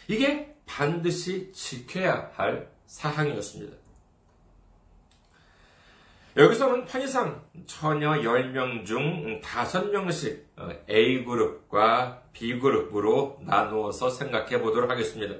이게 0.09 0.53
반드시 0.65 1.53
지켜야 1.53 2.31
할 2.35 2.69
사항이었습니다. 2.85 3.77
여기서는 6.35 6.83
편의상 6.83 7.45
처녀 7.65 8.11
10명 8.11 8.85
중 8.85 9.39
5명씩 9.39 10.43
어, 10.57 10.69
A그룹과 10.89 12.23
B그룹으로 12.33 13.39
나누어서 13.39 14.09
생각해 14.09 14.59
보도록 14.59 14.91
하겠습니다. 14.91 15.35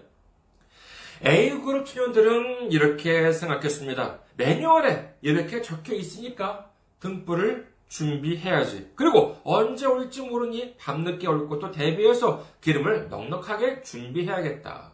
A그룹 1.25 1.85
처녀들은 1.85 2.71
이렇게 2.71 3.33
생각했습니다. 3.33 4.21
매뉴얼에 4.37 5.17
이렇게 5.21 5.61
적혀 5.61 5.93
있으니까 5.93 6.71
등불을 7.01 7.74
준비해야지. 7.87 8.91
그리고 8.95 9.37
언제 9.43 9.85
올지 9.85 10.21
모르니 10.21 10.75
밤늦게 10.77 11.27
올 11.27 11.47
것도 11.47 11.71
대비해서 11.71 12.45
기름을 12.61 13.09
넉넉하게 13.09 13.81
준비해야겠다. 13.83 14.91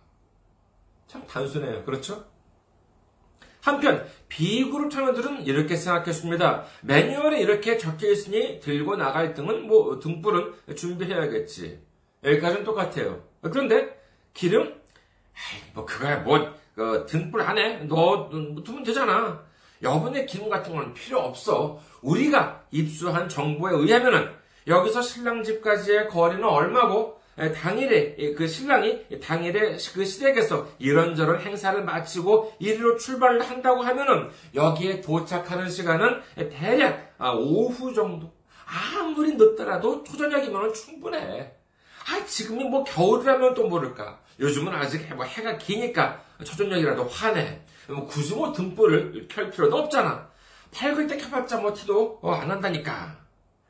참 1.07 1.25
단순해요. 1.27 1.83
그렇죠? 1.83 2.25
한편 3.61 4.05
비그룹 4.27 4.89
청년들은 4.89 5.45
이렇게 5.45 5.75
생각했습니다. 5.75 6.65
매뉴얼에 6.81 7.39
이렇게 7.39 7.77
적혀 7.77 8.09
있으니 8.09 8.59
들고 8.59 8.95
나갈 8.95 9.33
등은 9.33 9.67
뭐 9.67 9.99
등불은 9.99 10.75
준비해야겠지. 10.75 11.79
여기까지는 12.23 12.63
똑같아요. 12.63 13.23
그런데 13.41 13.99
기름? 14.33 14.63
에이, 14.63 15.61
뭐 15.73 15.85
그거야 15.85 16.19
뭐 16.19 16.37
어, 16.77 17.05
등불 17.05 17.41
안에 17.41 17.83
넣어 17.83 18.29
두면 18.29 18.83
되잖아. 18.83 19.43
여분의 19.81 20.25
기름 20.25 20.49
같은 20.49 20.75
건 20.75 20.93
필요 20.93 21.19
없어. 21.19 21.79
우리가 22.01 22.63
입수한 22.71 23.27
정보에 23.27 23.73
의하면은 23.73 24.29
여기서 24.67 25.01
신랑 25.01 25.43
집까지의 25.43 26.07
거리는 26.09 26.43
얼마고 26.43 27.19
당일에 27.55 28.33
그 28.33 28.47
신랑이 28.47 29.19
당일에 29.19 29.77
그 29.93 30.05
시댁에서 30.05 30.67
이런저런 30.79 31.41
행사를 31.41 31.81
마치고 31.83 32.55
이리로 32.59 32.97
출발을 32.97 33.41
한다고 33.41 33.81
하면은 33.81 34.29
여기에 34.53 35.01
도착하는 35.01 35.69
시간은 35.69 36.21
대략 36.51 37.15
아, 37.17 37.31
오후 37.31 37.93
정도 37.93 38.31
아무리 38.65 39.35
늦더라도 39.35 40.03
초저녁이면 40.03 40.73
충분해. 40.73 41.51
아, 42.07 42.25
지금이 42.25 42.65
뭐 42.65 42.83
겨울이라면 42.83 43.53
또 43.53 43.67
모를까. 43.67 44.19
요즘은 44.39 44.73
아직 44.73 45.13
뭐 45.15 45.25
해가 45.25 45.57
기니까 45.57 46.23
초저녁이라도 46.43 47.05
화내. 47.05 47.61
뭐 47.91 48.05
굳이 48.05 48.35
뭐 48.35 48.51
등불을 48.53 49.27
켤 49.29 49.49
필요도 49.49 49.75
없잖아. 49.77 50.29
밝을 50.73 51.07
때 51.07 51.17
켜봤자 51.17 51.57
뭐 51.57 51.73
티도 51.73 52.19
어, 52.21 52.31
안 52.31 52.47
난다니까. 52.47 53.19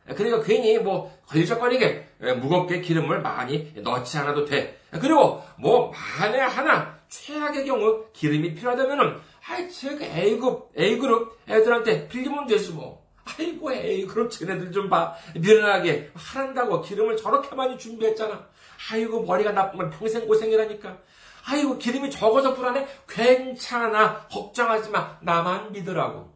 그러니까 0.06 0.42
괜히 0.44 0.78
뭐 0.78 1.16
걸리적거리게 1.28 2.08
무겁게 2.42 2.82
기름을 2.82 3.22
많이 3.22 3.72
넣지 3.78 4.18
않아도 4.18 4.46
돼. 4.46 4.80
그리고 4.92 5.44
뭐 5.58 5.92
만에 6.20 6.40
하나 6.40 7.00
최악의 7.08 7.66
경우 7.66 8.06
기름이 8.14 8.56
필요하다면은 8.56 9.18
아이 9.48 9.70
즉 9.70 10.02
A그룹 10.02 10.72
A그룹 10.78 11.38
애들한테 11.50 12.08
빌리면 12.08 12.48
되지 12.48 12.72
뭐. 12.72 13.02
아이고 13.24 13.72
A그룹 13.72 14.32
쟤네들 14.32 14.72
좀 14.72 14.90
봐. 14.90 15.16
미련하게 15.36 16.12
하란다고 16.14 16.82
기름을 16.82 17.18
저렇게 17.18 17.56
많이 17.56 17.78
준비했잖아. 17.78 18.48
아이고 18.92 19.24
머리가 19.24 19.52
나쁘면 19.52 19.92
평생 19.92 20.28
고생이라니까. 20.28 20.98
아이고 21.46 21.78
기름이 21.78 22.12
적어서 22.12 22.54
불안해. 22.54 22.88
괜찮아. 23.08 24.28
걱정하지 24.28 24.90
마. 24.90 25.18
나만 25.22 25.72
믿으라고. 25.72 26.32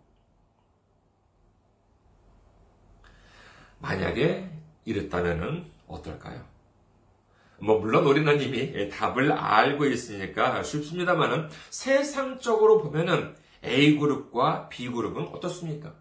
만약에 3.80 4.50
이랬다면 4.86 5.72
어떨까요? 5.88 6.44
뭐 7.60 7.80
물론 7.80 8.06
우리는 8.06 8.42
이미 8.42 8.90
답을 8.90 9.32
알고 9.32 9.86
있으니까 9.86 10.64
쉽습니다만은 10.64 11.50
세상적으로 11.70 12.82
보면은 12.82 13.36
A 13.64 13.98
그룹과 13.98 14.70
B 14.70 14.90
그룹은 14.90 15.28
어떻습니까? 15.28 15.94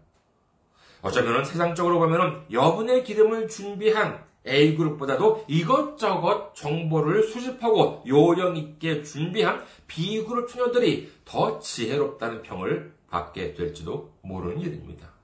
어쩌면은 1.01 1.45
세상적으로 1.45 1.99
보면은 1.99 2.43
여분의 2.51 3.03
기름을 3.03 3.47
준비한 3.47 4.23
A 4.47 4.75
그룹보다도 4.75 5.45
이것저것 5.47 6.53
정보를 6.55 7.23
수집하고 7.23 8.03
요령 8.07 8.57
있게 8.57 9.03
준비한 9.03 9.63
B 9.87 10.23
그룹 10.23 10.47
처녀들이 10.47 11.11
더 11.25 11.59
지혜롭다는 11.59 12.43
평을 12.43 12.93
받게 13.09 13.53
될지도 13.53 14.13
모르는 14.21 14.61
일입니다. 14.61 15.15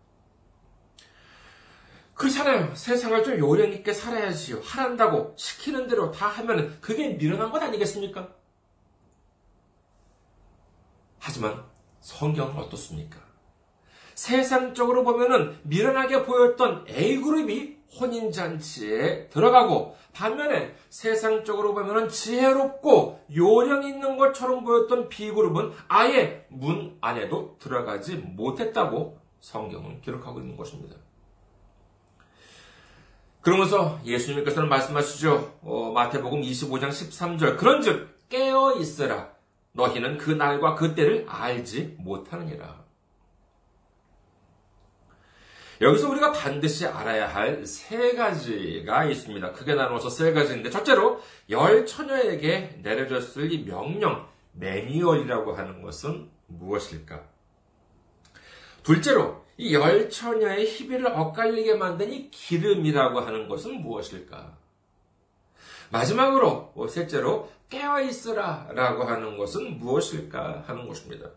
그렇잖아요. 2.16 2.76
세상을 2.76 3.24
좀 3.24 3.40
요령 3.40 3.74
있게 3.74 3.94
살아야지요. 3.94 4.62
하란다고 4.64 5.34
시키는 5.38 5.88
대로 5.88 6.12
다 6.12 6.28
하면 6.28 6.78
그게 6.80 7.10
미련한 7.10 7.52
것 7.52 7.62
아니겠습니까? 7.62 8.30
하지만 11.18 11.64
성경은 12.00 12.58
어떻습니까? 12.58 13.20
세상적으로 14.14 15.04
보면은 15.04 15.58
미련하게 15.64 16.24
보였던 16.24 16.86
A그룹이 16.90 17.81
혼인잔치에 18.00 19.28
들어가고 19.30 19.96
반면에 20.14 20.76
세상적으로 20.90 21.74
보면은 21.74 22.10
지혜롭고 22.10 23.26
요령 23.36 23.84
있는 23.84 24.18
것처럼 24.18 24.64
보였던 24.64 25.10
B그룹은 25.10 25.72
아예 25.88 26.46
문 26.50 26.98
안에도 27.02 27.58
들어가지 27.60 28.16
못했다고 28.16 29.20
성경은 29.40 30.02
기록하고 30.02 30.40
있는 30.40 30.56
것입니다. 30.56 30.96
그러면서 33.42 34.00
예수님께서는 34.06 34.70
말씀하시죠. 34.70 35.60
어, 35.64 35.92
마태복음 35.94 36.42
25장 36.42 36.90
13절. 36.90 37.58
그런즉 37.58 38.30
깨어 38.30 38.76
있으라. 38.78 39.32
너희는 39.74 40.18
그 40.18 40.32
날과 40.32 40.76
그 40.76 40.94
때를 40.94 41.26
알지 41.28 41.96
못하느니라. 41.98 42.82
여기서 45.82 46.10
우리가 46.10 46.32
반드시 46.32 46.86
알아야 46.86 47.28
할 47.28 47.66
세 47.66 48.14
가지가 48.16 49.06
있습니다. 49.06 49.52
크게 49.54 49.74
나누어서 49.74 50.10
세 50.10 50.32
가지인데, 50.32 50.70
첫째로, 50.70 51.20
열 51.50 51.86
처녀에게 51.86 52.80
내려졌을 52.84 53.52
이 53.52 53.66
명령, 53.66 54.28
매뉴얼이라고 54.54 55.54
하는 55.54 55.82
것은 55.82 56.30
무엇일까? 56.48 57.24
둘째로, 58.84 59.42
이 59.58 59.74
열 59.74 60.10
처녀의 60.10 60.66
희비를 60.66 61.08
엇갈리게 61.08 61.76
만든 61.76 62.12
이 62.12 62.30
기름이라고 62.30 63.20
하는 63.20 63.48
것은 63.48 63.82
무엇일까? 63.82 64.58
마지막으로, 65.92 66.74
셋째로, 66.90 67.52
깨어있으라 67.70 68.70
라고 68.74 69.04
하는 69.04 69.38
것은 69.38 69.80
무엇일까 69.80 70.66
하는 70.68 70.88
것입니다. 70.88 71.30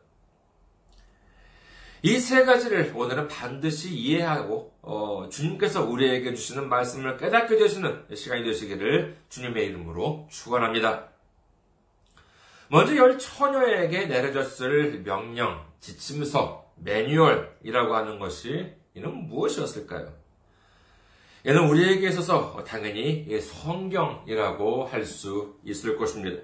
이 2.06 2.18
세 2.20 2.44
가지를 2.44 2.92
오늘은 2.94 3.28
반드시 3.28 3.94
이해하고 3.94 4.74
어, 4.82 5.26
주님께서 5.30 5.84
우리에게 5.86 6.34
주시는 6.34 6.68
말씀을 6.68 7.16
깨닫게 7.16 7.56
되시는 7.56 8.04
시간이 8.14 8.44
되시기를 8.44 9.16
주님의 9.30 9.68
이름으로 9.68 10.28
축원합니다. 10.30 11.08
먼저 12.68 12.94
열 12.96 13.18
처녀에게 13.18 14.04
내려졌을 14.04 15.02
명령, 15.02 15.64
지침서, 15.80 16.70
매뉴얼이라고 16.76 17.94
하는 17.96 18.18
것이 18.18 18.74
이는 18.92 19.26
무엇이었을까요? 19.28 20.12
얘는 21.46 21.68
우리에게 21.70 22.08
있어서 22.08 22.62
당연히 22.66 23.26
성경이라고 23.40 24.84
할 24.84 25.06
수 25.06 25.56
있을 25.64 25.96
것입니다. 25.96 26.42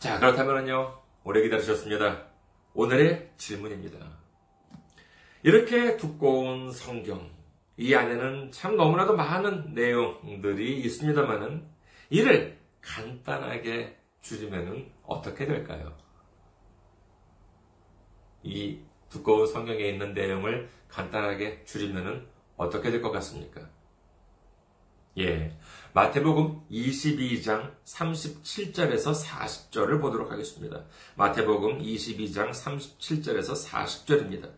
자, 0.00 0.18
그렇다면요, 0.18 1.00
오래 1.22 1.40
기다리셨습니다. 1.42 2.31
오늘의 2.74 3.32
질문입니다. 3.36 3.98
이렇게 5.42 5.96
두꺼운 5.96 6.72
성경, 6.72 7.30
이 7.76 7.94
안에는 7.94 8.50
참 8.50 8.76
너무나도 8.76 9.14
많은 9.16 9.74
내용들이 9.74 10.80
있습니다만은 10.80 11.66
이를 12.10 12.58
간단하게 12.80 13.96
줄이면 14.20 14.90
어떻게 15.02 15.46
될까요? 15.46 15.96
이 18.42 18.80
두꺼운 19.10 19.46
성경에 19.46 19.88
있는 19.88 20.14
내용을 20.14 20.70
간단하게 20.88 21.64
줄이면 21.64 22.26
어떻게 22.56 22.90
될 22.90 23.02
것 23.02 23.10
같습니까? 23.10 23.68
예. 25.18 25.52
마태복음 25.92 26.62
22장 26.70 27.72
37절에서 27.84 29.14
40절을 29.14 30.00
보도록 30.00 30.32
하겠습니다. 30.32 30.84
마태복음 31.16 31.80
22장 31.82 32.50
37절에서 32.50 33.68
40절입니다. 33.68 34.48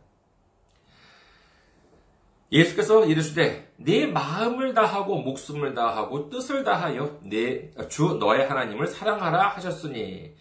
예수께서 2.52 3.04
이르시되 3.04 3.72
네 3.78 4.06
마음을 4.06 4.74
다하고 4.74 5.22
목숨을 5.22 5.74
다하고 5.74 6.30
뜻을 6.30 6.62
다하여 6.62 7.18
네 7.24 7.72
주 7.88 8.16
너의 8.20 8.46
하나님을 8.48 8.86
사랑하라 8.86 9.48
하셨으니 9.48 10.34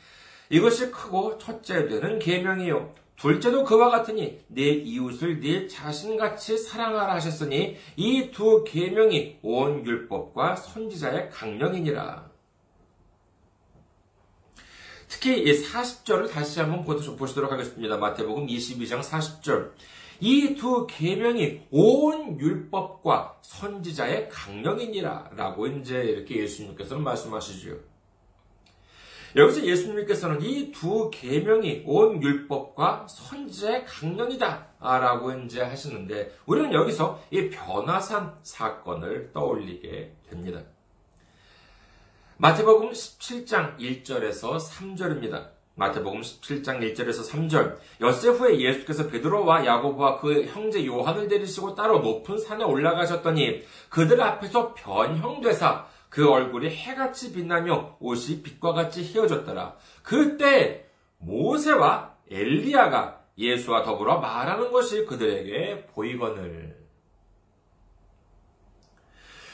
이것이 0.49 0.91
크고 0.91 1.39
첫째 1.39 1.87
되는 1.87 2.19
계명이요 2.19 2.93
둘째도 3.17 3.63
그와 3.63 3.89
같으니 3.89 4.39
내 4.47 4.69
이웃을 4.69 5.39
네 5.39 5.67
자신같이 5.67 6.57
사랑하라 6.57 7.13
하셨으니 7.15 7.77
이 7.95 8.31
두 8.31 8.63
계명이 8.63 9.39
온 9.43 9.85
율법과 9.85 10.55
선지자의 10.55 11.29
강령이니라. 11.29 12.31
특히 15.07 15.43
이 15.43 15.51
40절을 15.51 16.31
다시 16.31 16.59
한번 16.59 16.83
보시도록 16.83 17.51
하겠습니다. 17.51 17.97
마태복음 17.97 18.47
22장 18.47 19.01
40절. 19.01 19.71
이 20.19 20.55
두 20.55 20.87
계명이 20.87 21.61
온 21.71 22.39
율법과 22.39 23.37
선지자의 23.41 24.29
강령이니라 24.29 25.31
라고 25.35 25.67
이제 25.67 26.01
이렇게 26.03 26.37
예수님께서는 26.41 27.03
말씀하시죠. 27.03 27.92
여기서 29.35 29.65
예수님께서는 29.65 30.41
이 30.41 30.71
두 30.71 31.09
계명이 31.11 31.83
온 31.85 32.21
율법과 32.21 33.07
선지자의 33.07 33.85
강령이다라고 33.85 35.31
이제 35.39 35.61
하시는데 35.61 36.31
우리는 36.45 36.73
여기서 36.73 37.21
이 37.31 37.49
변화산 37.49 38.35
사건을 38.43 39.31
떠올리게 39.33 40.13
됩니다. 40.29 40.61
마태복음 42.37 42.91
17장 42.91 43.77
1절에서 43.79 44.59
3절입니다. 44.59 45.53
마태복음 45.75 46.21
17장 46.21 46.79
1절에서 46.81 47.27
3절. 47.29 47.77
엿새 48.01 48.29
후에 48.29 48.59
예수께서 48.59 49.07
베드로와 49.07 49.65
야고보와 49.65 50.19
그 50.19 50.45
형제 50.45 50.85
요한을 50.85 51.27
데리시고 51.27 51.73
따로 51.73 51.99
높은 51.99 52.37
산에 52.37 52.63
올라가셨더니 52.63 53.63
그들 53.89 54.21
앞에서 54.21 54.73
변형되사 54.73 55.87
그 56.13 56.29
얼굴이 56.29 56.69
해같이 56.69 57.33
빛나며 57.33 57.97
옷이 57.99 58.43
빛과 58.43 58.73
같이 58.73 59.01
휘어졌더라. 59.01 59.75
그때 60.03 60.85
모세와 61.17 62.17
엘리야가 62.29 63.19
예수와 63.35 63.81
더불어 63.81 64.19
말하는 64.19 64.71
것이 64.71 65.05
그들에게 65.05 65.87
보이거늘. 65.87 66.77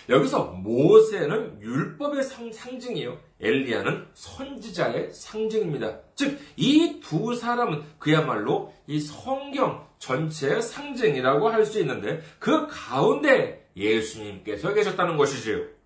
여기서 0.09 0.47
모세는 0.47 1.61
율법의 1.61 2.23
상징이요. 2.23 3.17
엘리야는 3.39 4.07
선지자의 4.13 5.13
상징입니다. 5.13 5.99
즉, 6.15 6.37
이 6.57 6.99
두 6.99 7.35
사람은 7.35 7.83
그야말로 7.99 8.73
이 8.85 8.99
성경 8.99 9.87
전체의 9.99 10.61
상징이라고 10.61 11.47
할 11.47 11.65
수 11.65 11.79
있는데 11.79 12.21
그 12.37 12.67
가운데 12.67 13.69
예수님께서 13.77 14.73
계셨다는 14.73 15.15
것이지요. 15.15 15.78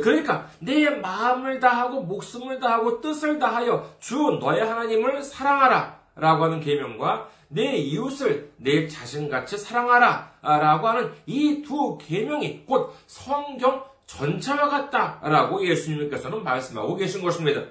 그러니까 0.00 0.48
내 0.58 0.90
마음을 0.90 1.60
다하고 1.60 2.02
목숨을 2.02 2.58
다하고 2.58 3.00
뜻을 3.00 3.38
다하여 3.38 3.88
주 4.00 4.16
너의 4.40 4.64
하나님을 4.64 5.22
사랑하라 5.22 6.00
라고 6.16 6.44
하는 6.44 6.60
계명과 6.60 7.28
내 7.48 7.76
이웃을 7.76 8.52
내 8.56 8.88
자신같이 8.88 9.58
사랑하라 9.58 10.32
라고 10.42 10.88
하는 10.88 11.12
이 11.26 11.62
두 11.62 11.96
계명이 11.98 12.66
곧 12.66 12.94
성경 13.06 13.84
전체와 14.06 14.68
같다라고 14.68 15.66
예수님께서는 15.66 16.42
말씀하고 16.44 16.96
계신 16.96 17.22
것입니다. 17.22 17.64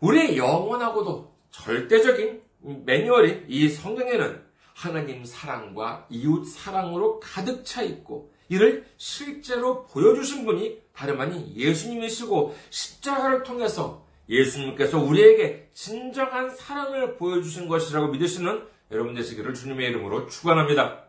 우리의 0.00 0.36
영원하고도 0.36 1.34
절대적인 1.50 2.42
매뉴얼인 2.84 3.46
이 3.48 3.68
성경에는 3.68 4.42
하나님 4.74 5.24
사랑과 5.24 6.06
이웃 6.08 6.44
사랑으로 6.44 7.20
가득 7.20 7.64
차 7.64 7.82
있고 7.82 8.32
이를 8.50 8.84
실제로 8.96 9.86
보여주신 9.86 10.44
분이 10.44 10.82
다름 10.92 11.20
아닌 11.20 11.50
예수님이시고 11.56 12.54
십자가를 12.68 13.44
통해서 13.44 14.04
예수님께서 14.28 14.98
우리에게 14.98 15.70
진정한 15.72 16.50
사랑을 16.50 17.16
보여주신 17.16 17.68
것이라고 17.68 18.08
믿으시는 18.08 18.66
여러분 18.90 19.14
되시기를 19.14 19.54
주님의 19.54 19.88
이름으로 19.90 20.26
축원합니다. 20.26 21.04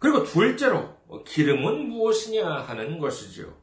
그리고 0.00 0.24
둘째로 0.24 0.96
기름은 1.24 1.88
무엇이냐 1.88 2.46
하는 2.46 2.98
것이죠. 2.98 3.56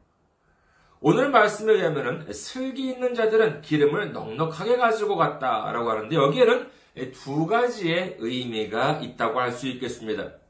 오늘 1.00 1.30
말씀에 1.30 1.74
의하면 1.74 2.32
슬기 2.32 2.88
있는 2.88 3.14
자들은 3.14 3.60
기름을 3.60 4.12
넉넉하게 4.12 4.78
가지고 4.78 5.16
갔다라고 5.16 5.90
하는데 5.90 6.16
여기에는 6.16 6.70
두 7.12 7.46
가지의 7.46 8.16
의미가 8.20 9.00
있다고 9.00 9.38
할 9.38 9.52
수 9.52 9.68
있겠습니다. 9.68 10.41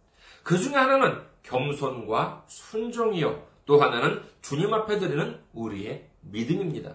그 0.43 0.59
중에 0.59 0.75
하나는 0.75 1.21
겸손과 1.43 2.45
순종이요. 2.47 3.47
또 3.65 3.81
하나는 3.81 4.23
주님 4.41 4.73
앞에 4.75 4.99
드리는 4.99 5.39
우리의 5.53 6.09
믿음입니다. 6.21 6.95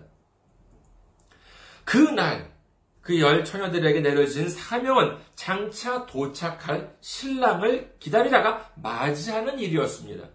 그날 1.85 2.57
그 3.01 3.19
열 3.21 3.45
처녀들에게 3.45 4.01
내려진 4.01 4.49
사명은 4.49 5.17
장차 5.35 6.05
도착할 6.05 6.93
신랑을 6.99 7.95
기다리다가 7.99 8.69
맞이하는 8.75 9.59
일이었습니다. 9.59 10.27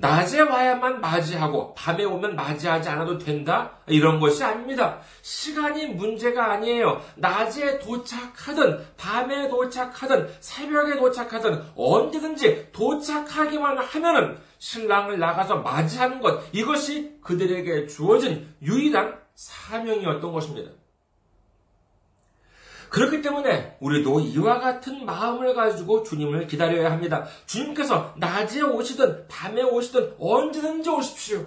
낮에 0.00 0.40
와야만 0.40 1.00
맞이하고 1.00 1.74
밤에 1.74 2.04
오면 2.04 2.36
맞이하지 2.36 2.88
않아도 2.88 3.18
된다? 3.18 3.72
이런 3.88 4.20
것이 4.20 4.44
아닙니다. 4.44 5.00
시간이 5.22 5.88
문제가 5.88 6.52
아니에요. 6.52 7.02
낮에 7.16 7.80
도착하든 7.80 8.86
밤에 8.96 9.48
도착하든 9.48 10.28
새벽에 10.40 10.96
도착하든 10.96 11.62
언제든지 11.74 12.68
도착하기만 12.72 13.78
하면은 13.78 14.38
신랑을 14.58 15.18
나가서 15.18 15.56
맞이하는 15.56 16.20
것 16.20 16.42
이것이 16.52 17.18
그들에게 17.22 17.88
주어진 17.88 18.54
유일한 18.62 19.18
사명이었던 19.34 20.32
것입니다. 20.32 20.70
그렇기 22.90 23.22
때문에 23.22 23.76
우리도 23.80 24.20
이와 24.20 24.60
같은 24.60 25.04
마음을 25.04 25.54
가지고 25.54 26.02
주님을 26.02 26.46
기다려야 26.46 26.90
합니다. 26.90 27.26
주님께서 27.46 28.14
낮에 28.16 28.62
오시든 28.62 29.28
밤에 29.28 29.62
오시든 29.62 30.16
언제든지 30.18 30.88
오십시오. 30.88 31.46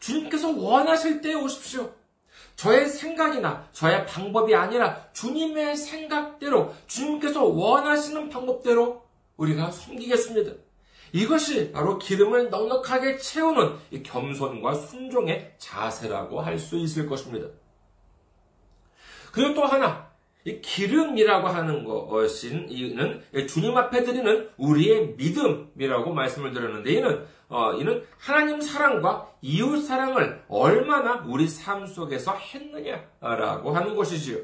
주님께서 0.00 0.50
원하실 0.50 1.20
때 1.20 1.34
오십시오. 1.34 1.92
저의 2.56 2.88
생각이나 2.88 3.68
저의 3.72 4.04
방법이 4.06 4.54
아니라 4.54 5.04
주님의 5.12 5.76
생각대로 5.76 6.74
주님께서 6.86 7.44
원하시는 7.44 8.28
방법대로 8.28 9.02
우리가 9.36 9.70
섬기겠습니다. 9.70 10.52
이것이 11.12 11.72
바로 11.72 11.98
기름을 11.98 12.50
넉넉하게 12.50 13.18
채우는 13.18 14.02
겸손과 14.02 14.74
순종의 14.74 15.54
자세라고 15.58 16.40
할 16.40 16.58
수 16.58 16.76
있을 16.76 17.08
것입니다. 17.08 17.48
그리고 19.32 19.54
또 19.54 19.64
하나, 19.64 20.07
이 20.48 20.60
기름이라고 20.62 21.46
하는 21.46 21.84
것은 21.84 22.70
이는 22.70 23.22
주님 23.46 23.76
앞에 23.76 24.02
드리는 24.02 24.48
우리의 24.56 25.14
믿음이라고 25.16 26.14
말씀을 26.14 26.52
드렸는데 26.52 26.92
이는 26.92 27.26
어, 27.50 27.74
이는 27.74 28.02
하나님 28.18 28.60
사랑과 28.60 29.30
이웃 29.42 29.78
사랑을 29.78 30.42
얼마나 30.48 31.22
우리 31.26 31.46
삶 31.46 31.86
속에서 31.86 32.34
했느냐라고 32.34 33.72
하는 33.72 33.94
것이지요. 33.94 34.38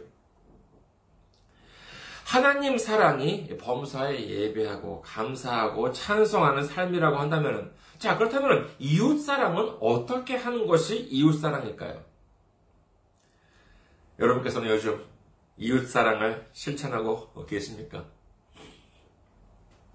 하나님 2.26 2.76
사랑이 2.76 3.46
범사에 3.58 4.28
예배하고 4.28 5.02
감사하고 5.02 5.92
찬송하는 5.92 6.64
삶이라고 6.64 7.16
한다면 7.16 7.72
자 7.98 8.18
그렇다면 8.18 8.68
이웃 8.78 9.18
사랑은 9.18 9.76
어떻게 9.80 10.36
하는 10.36 10.66
것이 10.66 10.98
이웃 10.98 11.32
사랑일까요? 11.34 12.02
여러분께서는 14.18 14.68
요즘 14.68 15.13
이웃 15.56 15.86
사랑을 15.88 16.48
실천하고 16.52 17.46
계십니까? 17.46 18.06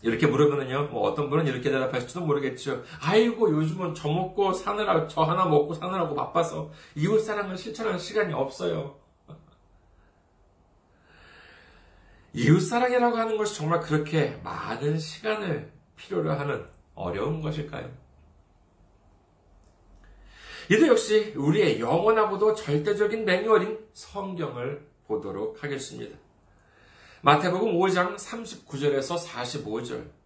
이렇게 0.01 0.27
물으면은요, 0.27 0.87
뭐 0.91 1.09
어떤 1.09 1.29
분은 1.29 1.47
이렇게 1.47 1.69
대답하실지도 1.69 2.21
모르겠죠. 2.21 2.83
아이고, 3.01 3.51
요즘은 3.51 3.95
저 3.95 4.07
먹고 4.07 4.53
사느라, 4.53 5.07
저 5.07 5.23
하나 5.23 5.45
먹고 5.45 5.73
사느라고 5.73 6.15
바빠서 6.15 6.71
이웃 6.95 7.19
사랑을 7.19 7.57
실천하는 7.57 7.99
시간이 7.99 8.33
없어요. 8.33 8.97
이웃 12.33 12.61
사랑이라고 12.61 13.17
하는 13.17 13.35
것이 13.37 13.55
정말 13.55 13.81
그렇게 13.81 14.39
많은 14.43 14.97
시간을 14.97 15.73
필요로 15.97 16.31
하는 16.31 16.65
어려운 16.95 17.41
것일까요? 17.41 17.91
이도 20.71 20.87
역시 20.87 21.33
우리의 21.35 21.81
영원하고도 21.81 22.53
절대적인 22.53 23.25
매뉴얼인 23.25 23.85
성경을 23.91 24.88
보도록 25.09 25.61
하겠습니다. 25.63 26.15
마태복음 27.21 27.73
5장 27.73 28.15
39절에서 28.15 29.17
45절. 29.17 30.19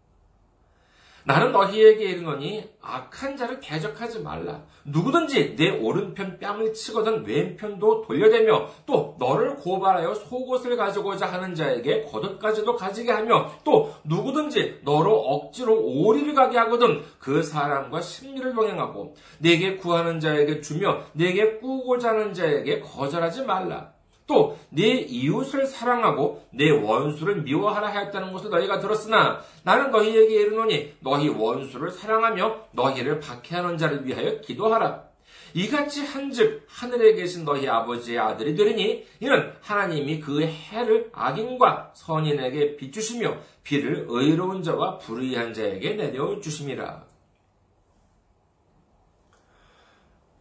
나는 1.26 1.54
너희에게 1.54 2.04
이르노니 2.04 2.70
악한 2.82 3.38
자를 3.38 3.62
대적하지 3.62 4.20
말라. 4.20 4.62
누구든지 4.84 5.56
내 5.56 5.70
오른편 5.70 6.38
뺨을 6.38 6.74
치거든 6.74 7.26
왼편도 7.26 8.02
돌려대며 8.02 8.68
또 8.86 9.16
너를 9.18 9.56
고발하여 9.56 10.14
속옷을 10.14 10.76
가지고자 10.76 11.28
하는 11.28 11.56
자에게 11.56 12.02
겉옷까지도 12.02 12.76
가지게 12.76 13.10
하며 13.10 13.50
또 13.64 13.94
누구든지 14.04 14.82
너로 14.84 15.18
억지로 15.18 15.80
오리를 15.82 16.34
가게 16.34 16.58
하거든 16.58 17.02
그 17.20 17.42
사람과 17.42 18.02
심리를 18.02 18.54
동행하고 18.54 19.16
내게 19.40 19.78
구하는 19.78 20.20
자에게 20.20 20.60
주며 20.60 21.04
내게 21.14 21.58
꾸고자 21.58 22.10
하는 22.10 22.34
자에게 22.34 22.82
거절하지 22.82 23.44
말라. 23.44 23.93
또네 24.28 25.06
이웃을 25.08 25.66
사랑하고 25.66 26.46
내 26.52 26.70
원수를 26.70 27.42
미워하라 27.44 27.90
하였다는 27.94 28.32
것을 28.32 28.50
너희가 28.50 28.80
들었으나 28.80 29.42
나는 29.64 29.92
너희에게 29.92 30.34
이르노니 30.42 30.94
너희 31.02 31.30
원수를 31.30 31.92
사랑하며 31.92 32.68
너희를 32.72 33.20
박해하는 33.20 33.78
자를 33.78 34.06
위하여 34.06 34.40
기도하라. 34.42 35.14
이같이 35.56 36.04
한즉 36.04 36.66
하늘에 36.68 37.14
계신 37.14 37.46
너희 37.46 37.68
아버지의 37.68 38.18
아들이 38.18 38.56
되리니 38.56 39.06
이는 39.20 39.54
하나님이 39.62 40.20
그 40.20 40.42
해를 40.42 41.12
악인과 41.14 41.92
선인에게 41.94 42.76
비추시며 42.76 43.38
비를 43.62 44.06
의로운 44.10 44.64
자와 44.64 44.98
불의한 44.98 45.54
자에게 45.54 45.94
내려 45.94 46.40
주심이라. 46.40 47.06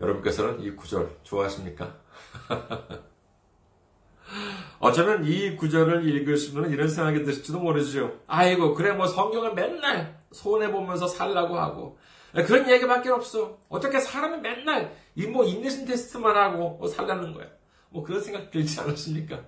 여러분께서는 0.00 0.60
이 0.62 0.70
구절 0.70 1.16
좋아하십니까? 1.22 1.94
어쩌면 4.78 5.24
이 5.24 5.56
구절을 5.56 6.04
읽으시면 6.08 6.70
이런 6.70 6.88
생각이 6.88 7.22
드실지도 7.24 7.60
모르죠. 7.60 8.20
아이고, 8.26 8.74
그래, 8.74 8.92
뭐 8.92 9.06
성경을 9.06 9.54
맨날 9.54 10.20
손해보면서 10.32 11.06
살라고 11.06 11.58
하고. 11.58 11.98
그런 12.32 12.68
얘기밖에 12.70 13.10
없어. 13.10 13.58
어떻게 13.68 14.00
사람이 14.00 14.40
맨날 14.40 14.96
이 15.14 15.26
뭐 15.26 15.44
인내심 15.44 15.84
테스트만 15.84 16.34
하고 16.34 16.76
뭐 16.78 16.88
살라는 16.88 17.34
거야. 17.34 17.46
뭐 17.90 18.02
그런 18.02 18.22
생각 18.22 18.50
들지 18.50 18.80
않으십니까? 18.80 19.44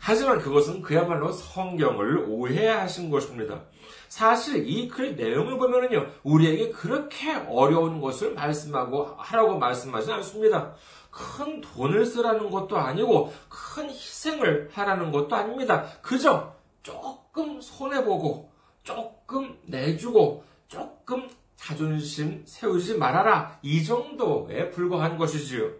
하지만 0.00 0.38
그것은 0.40 0.82
그야말로 0.82 1.30
성경을 1.30 2.24
오해하신 2.28 3.10
것입니다. 3.10 3.62
사실 4.08 4.66
이 4.68 4.88
글 4.88 5.16
내용을 5.16 5.58
보면은요, 5.58 6.06
우리에게 6.22 6.70
그렇게 6.70 7.34
어려운 7.48 8.00
것을 8.00 8.34
말씀하고 8.34 9.14
하라고 9.18 9.58
말씀하지 9.58 10.12
않습니다. 10.12 10.74
큰 11.10 11.60
돈을 11.60 12.04
쓰라는 12.06 12.50
것도 12.50 12.76
아니고 12.76 13.32
큰 13.48 13.88
희생을 13.90 14.70
하라는 14.72 15.10
것도 15.10 15.34
아닙니다. 15.34 15.86
그저 16.02 16.54
조금 16.82 17.60
손해보고 17.60 18.50
조금 18.82 19.58
내주고 19.64 20.44
조금 20.68 21.28
자존심 21.56 22.42
세우지 22.46 22.96
말아라. 22.98 23.58
이 23.62 23.84
정도에 23.84 24.70
불과한 24.70 25.18
것이지요. 25.18 25.70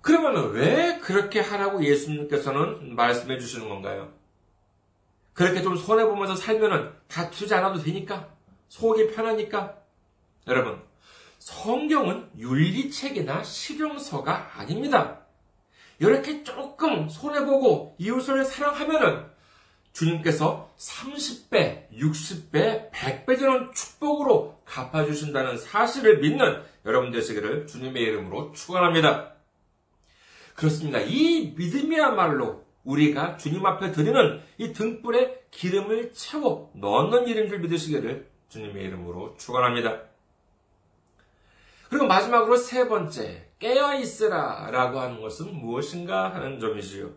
그러면 0.00 0.50
왜 0.52 0.98
그렇게 0.98 1.40
하라고 1.40 1.84
예수님께서는 1.84 2.96
말씀해 2.96 3.38
주시는 3.38 3.68
건가요? 3.68 4.10
그렇게 5.32 5.62
좀 5.62 5.76
손해보면서 5.76 6.36
살면은 6.36 6.92
다투지 7.08 7.54
않아도 7.54 7.82
되니까? 7.82 8.28
속이 8.68 9.08
편하니까? 9.08 9.76
여러분, 10.46 10.80
성경은 11.38 12.30
윤리책이나 12.38 13.42
실용서가 13.42 14.52
아닙니다. 14.56 15.20
이렇게 15.98 16.42
조금 16.42 17.08
손해보고 17.08 17.96
이웃을 17.98 18.44
사랑하면은 18.44 19.30
주님께서 19.92 20.72
30배, 20.78 21.90
60배, 21.92 22.90
100배 22.90 23.38
되는 23.38 23.70
축복으로 23.72 24.62
갚아주신다는 24.64 25.58
사실을 25.58 26.18
믿는 26.18 26.62
여러분 26.86 27.12
되시기를 27.12 27.66
주님의 27.66 28.02
이름으로 28.02 28.52
축원합니다. 28.52 29.34
그렇습니다. 30.54 31.00
이 31.00 31.54
믿음이야말로 31.56 32.64
우리가 32.84 33.36
주님 33.36 33.64
앞에 33.64 33.92
드리는 33.92 34.40
이 34.58 34.72
등불에 34.72 35.42
기름을 35.50 36.12
채워 36.12 36.70
넣는 36.74 37.28
일인 37.28 37.48
줄 37.48 37.60
믿으시기를 37.60 38.28
주님의 38.48 38.84
이름으로 38.84 39.36
축원합니다. 39.36 40.02
그리고 41.88 42.06
마지막으로 42.06 42.56
세 42.56 42.88
번째, 42.88 43.48
깨어 43.58 43.94
있으라 44.00 44.70
라고 44.70 44.98
하는 44.98 45.20
것은 45.20 45.54
무엇인가 45.54 46.34
하는 46.34 46.58
점이지요. 46.58 47.10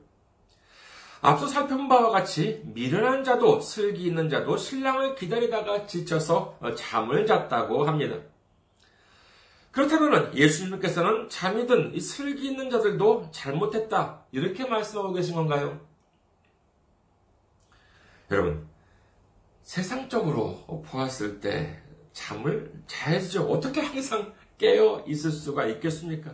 앞서 1.21 1.47
살펴본 1.47 1.87
바와 1.87 2.11
같이 2.11 2.61
미련한 2.65 3.23
자도 3.23 3.59
슬기 3.59 4.05
있는 4.05 4.29
자도 4.29 4.57
신랑을 4.57 5.15
기다리다가 5.15 5.87
지쳐서 5.87 6.59
잠을 6.75 7.25
잤다고 7.25 7.85
합니다. 7.85 8.17
그렇다면 9.75 10.33
예수님께서는 10.33 11.27
잠이 11.29 11.67
든 11.67 11.91
이 11.93 11.99
슬기 11.99 12.47
있는 12.47 12.69
자들도 12.69 13.29
잘못했다. 13.31 14.21
이렇게 14.31 14.65
말씀하고 14.65 15.11
계신 15.11 15.35
건가요? 15.35 15.81
여러분, 18.31 18.65
세상적으로 19.63 20.83
보았을 20.85 21.41
때 21.41 21.81
잠을 22.13 22.71
자야죠. 22.87 23.43
어떻게 23.47 23.81
항상 23.81 24.33
깨어 24.57 25.03
있을 25.07 25.29
수가 25.31 25.65
있겠습니까? 25.65 26.33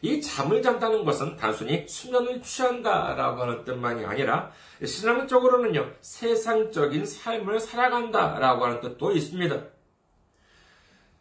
이 0.00 0.22
잠을 0.22 0.62
잔다는 0.62 1.04
것은 1.04 1.36
단순히 1.36 1.86
수면을 1.86 2.40
취한다라고 2.40 3.42
하는 3.42 3.64
뜻만이 3.64 4.06
아니라 4.06 4.50
신앙적으로는요, 4.82 5.92
세상적인 6.00 7.04
삶을 7.04 7.60
살아간다라고 7.60 8.64
하는 8.64 8.80
뜻도 8.80 9.12
있습니다. 9.12 9.77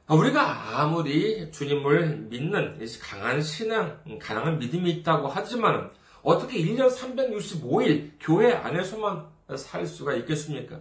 아, 0.09 0.15
우리가 0.15 0.79
아무리 0.79 1.51
주님을 1.51 2.27
믿는 2.29 2.79
강한 3.01 3.41
신앙, 3.41 3.99
강한 4.21 4.57
믿음이 4.57 4.89
있다고 4.89 5.27
하지만 5.27 5.91
어떻게 6.23 6.59
1년 6.59 6.89
365일 6.89 8.11
교회 8.21 8.53
안에서만 8.53 9.27
살 9.57 9.85
수가 9.85 10.13
있겠습니까? 10.15 10.79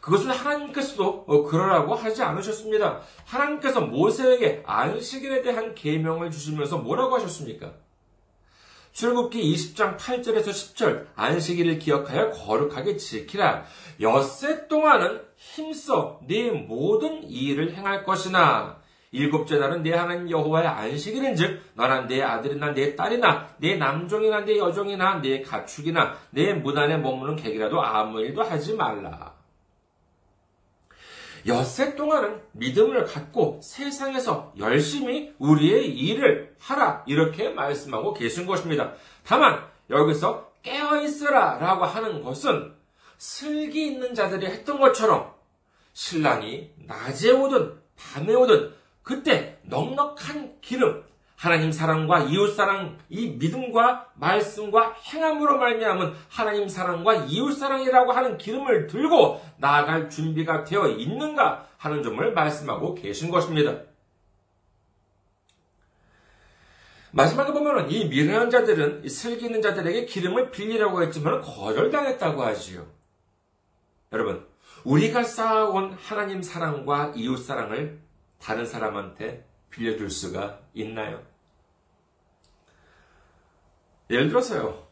그것은 0.00 0.32
하나님께서도 0.32 1.26
어, 1.28 1.44
그러라고 1.44 1.94
하지 1.94 2.24
않으셨습니다. 2.24 3.02
하나님께서 3.24 3.82
모세에게 3.82 4.64
안식일에 4.66 5.42
대한 5.42 5.76
계명을 5.76 6.32
주시면서 6.32 6.78
뭐라고 6.78 7.14
하셨습니까? 7.16 7.72
출국기 8.92 9.54
20장 9.54 9.96
8절에서 9.96 10.48
10절 10.48 11.06
안식일을 11.14 11.78
기억하여 11.78 12.30
거룩하게 12.30 12.96
지키라. 12.96 13.64
엿새 14.00 14.68
동안은 14.68 15.20
힘써 15.36 16.20
네 16.26 16.50
모든 16.50 17.22
일을 17.22 17.74
행할 17.74 18.04
것이나 18.04 18.80
일곱째 19.12 19.58
날은 19.58 19.82
내 19.82 19.92
하나님 19.92 20.30
여호와의 20.30 20.68
안식일인즉 20.68 21.72
너나 21.74 22.06
내 22.06 22.22
아들이나 22.22 22.72
내 22.74 22.94
딸이나 22.94 23.48
내 23.58 23.76
남종이나 23.76 24.44
내 24.44 24.56
여종이나 24.58 25.20
내 25.20 25.42
가축이나 25.42 26.16
내 26.30 26.52
문안에 26.52 26.96
머무는 26.98 27.36
객이라도 27.36 27.82
아무 27.82 28.20
일도 28.20 28.42
하지 28.42 28.74
말라. 28.74 29.39
엿새 31.46 31.94
동안은 31.96 32.40
믿음을 32.52 33.04
갖고 33.04 33.60
세상에서 33.62 34.52
열심히 34.58 35.34
우리의 35.38 35.88
일을 35.88 36.54
하라. 36.58 37.04
이렇게 37.06 37.48
말씀하고 37.48 38.14
계신 38.14 38.46
것입니다. 38.46 38.92
다만, 39.24 39.64
여기서 39.88 40.52
깨어있으라 40.62 41.58
라고 41.58 41.84
하는 41.84 42.22
것은 42.22 42.74
슬기 43.18 43.86
있는 43.86 44.14
자들이 44.14 44.46
했던 44.46 44.78
것처럼 44.78 45.34
신랑이 45.92 46.70
낮에 46.86 47.32
오든 47.32 47.78
밤에 47.96 48.34
오든 48.34 48.72
그때 49.02 49.58
넉넉한 49.62 50.60
기름, 50.60 51.04
하나님 51.40 51.72
사랑과 51.72 52.20
이웃 52.24 52.48
사랑, 52.48 52.98
이 53.08 53.30
믿음과 53.30 54.10
말씀과 54.16 54.92
행함으로 54.92 55.56
말미암은 55.56 56.12
하나님 56.28 56.68
사랑과 56.68 57.14
이웃 57.14 57.52
사랑이라고 57.52 58.12
하는 58.12 58.36
기름을 58.36 58.88
들고 58.88 59.40
나아갈 59.56 60.10
준비가 60.10 60.64
되어 60.64 60.88
있는가 60.88 61.66
하는 61.78 62.02
점을 62.02 62.30
말씀하고 62.34 62.94
계신 62.94 63.30
것입니다. 63.30 63.84
마지막에 67.12 67.54
보면은 67.54 67.90
이 67.90 68.04
미련한 68.04 68.50
자들은 68.50 69.08
슬기 69.08 69.46
있는 69.46 69.62
자들에게 69.62 70.04
기름을 70.04 70.50
빌리라고 70.50 71.02
했지만 71.04 71.40
거절당했다고 71.40 72.42
하지요. 72.42 72.86
여러분, 74.12 74.46
우리가 74.84 75.24
쌓아온 75.24 75.94
하나님 75.94 76.42
사랑과 76.42 77.14
이웃 77.16 77.38
사랑을 77.38 77.98
다른 78.38 78.66
사람한테 78.66 79.48
빌려줄 79.70 80.10
수가 80.10 80.60
있나요? 80.74 81.29
예를 84.10 84.28
들어서요. 84.28 84.86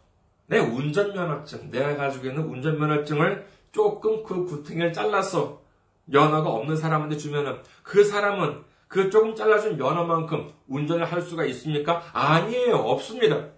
내 0.47 0.59
운전면허증, 0.59 1.71
내가 1.71 1.97
가지고 1.97 2.29
있는 2.29 2.45
운전면허증을 2.45 3.47
조금 3.73 4.23
그 4.23 4.45
구퉁이를 4.45 4.93
잘라서 4.93 5.61
면허가 6.07 6.49
없는 6.49 6.77
사람한테 6.77 7.17
주면은 7.17 7.59
그 7.83 8.05
사람은 8.05 8.63
그 8.87 9.11
조금 9.11 9.35
잘라준 9.35 9.77
면허만큼 9.77 10.51
운전을 10.69 11.05
할 11.05 11.21
수가 11.21 11.45
있습니까? 11.47 12.03
아니에요. 12.13 12.77
없습니다. 12.77 13.49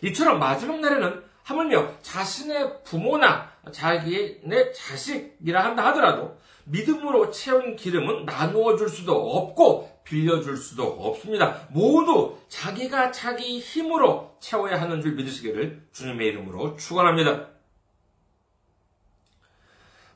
이처럼 0.00 0.38
마지막 0.38 0.80
날에는 0.80 1.22
하물며 1.42 1.88
자신의 2.00 2.84
부모나 2.84 3.52
자기의 3.72 4.40
내 4.44 4.72
자식이라 4.72 5.64
한다 5.64 5.86
하더라도 5.86 6.38
믿음으로 6.64 7.30
채운 7.30 7.76
기름은 7.76 8.24
나누어 8.24 8.76
줄 8.76 8.88
수도 8.88 9.14
없고 9.14 10.00
빌려줄 10.04 10.56
수도 10.56 10.84
없습니다. 10.84 11.66
모두 11.70 12.38
자기가 12.48 13.10
자기 13.10 13.58
힘으로 13.58 14.36
채워야 14.40 14.80
하는 14.80 15.00
줄 15.00 15.12
믿으시기를 15.14 15.86
주님의 15.92 16.28
이름으로 16.28 16.76
축원합니다. 16.76 17.48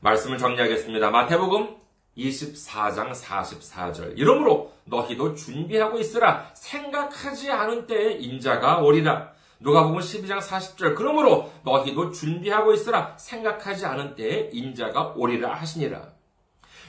말씀을 0.00 0.38
정리하겠습니다. 0.38 1.10
마태복음 1.10 1.76
24장 2.16 3.12
44절. 3.12 4.16
이러므로 4.16 4.72
너희도 4.84 5.34
준비하고 5.34 5.98
있으라 5.98 6.50
생각하지 6.54 7.50
않은 7.50 7.86
때에 7.86 8.12
인자가 8.12 8.78
오리라. 8.78 9.32
누가복음 9.60 9.98
12장 9.98 10.38
40절. 10.38 10.94
그러므로 10.94 11.50
너희도 11.64 12.12
준비하고 12.12 12.72
있으라 12.74 13.16
생각하지 13.18 13.86
않은 13.86 14.14
때에 14.14 14.50
인자가 14.52 15.14
오리라 15.16 15.54
하시니라. 15.54 16.12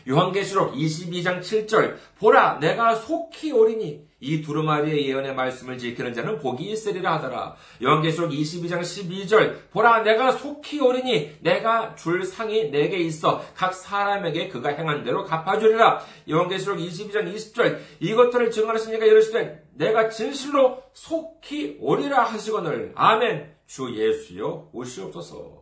요한계시록 0.08 0.74
22장 0.74 1.42
7절 1.42 1.98
보라 2.20 2.60
내가 2.60 2.96
속히 2.96 3.52
오리니 3.52 4.09
이 4.22 4.42
두루마리의 4.42 5.08
예언의 5.08 5.34
말씀을 5.34 5.78
지키는 5.78 6.14
자는 6.14 6.40
복이 6.40 6.70
있으리라 6.72 7.16
하더라. 7.16 7.56
요한계시록 7.82 8.32
22장 8.32 8.82
12절 8.82 9.70
보라 9.72 10.04
내가 10.04 10.32
속히 10.32 10.82
오리니 10.82 11.38
내가 11.42 11.96
줄 11.96 12.26
상이 12.26 12.70
내게 12.70 12.98
있어 12.98 13.44
각 13.56 13.74
사람에게 13.74 14.50
그가 14.50 14.70
행한 14.70 15.04
대로 15.04 15.24
갚아주리라. 15.24 16.04
요한계시록 16.30 16.80
22장 16.80 17.34
20절 17.34 17.80
이것들을 18.00 18.52
증언하시니까 18.52 19.06
이르시되 19.06 19.64
내가 19.76 20.10
진실로 20.10 20.84
속히 20.94 21.78
오리라 21.80 22.24
하시거늘 22.24 22.92
아멘 22.96 23.56
주 23.68 23.96
예수여 23.96 24.70
오시옵소서. 24.74 25.60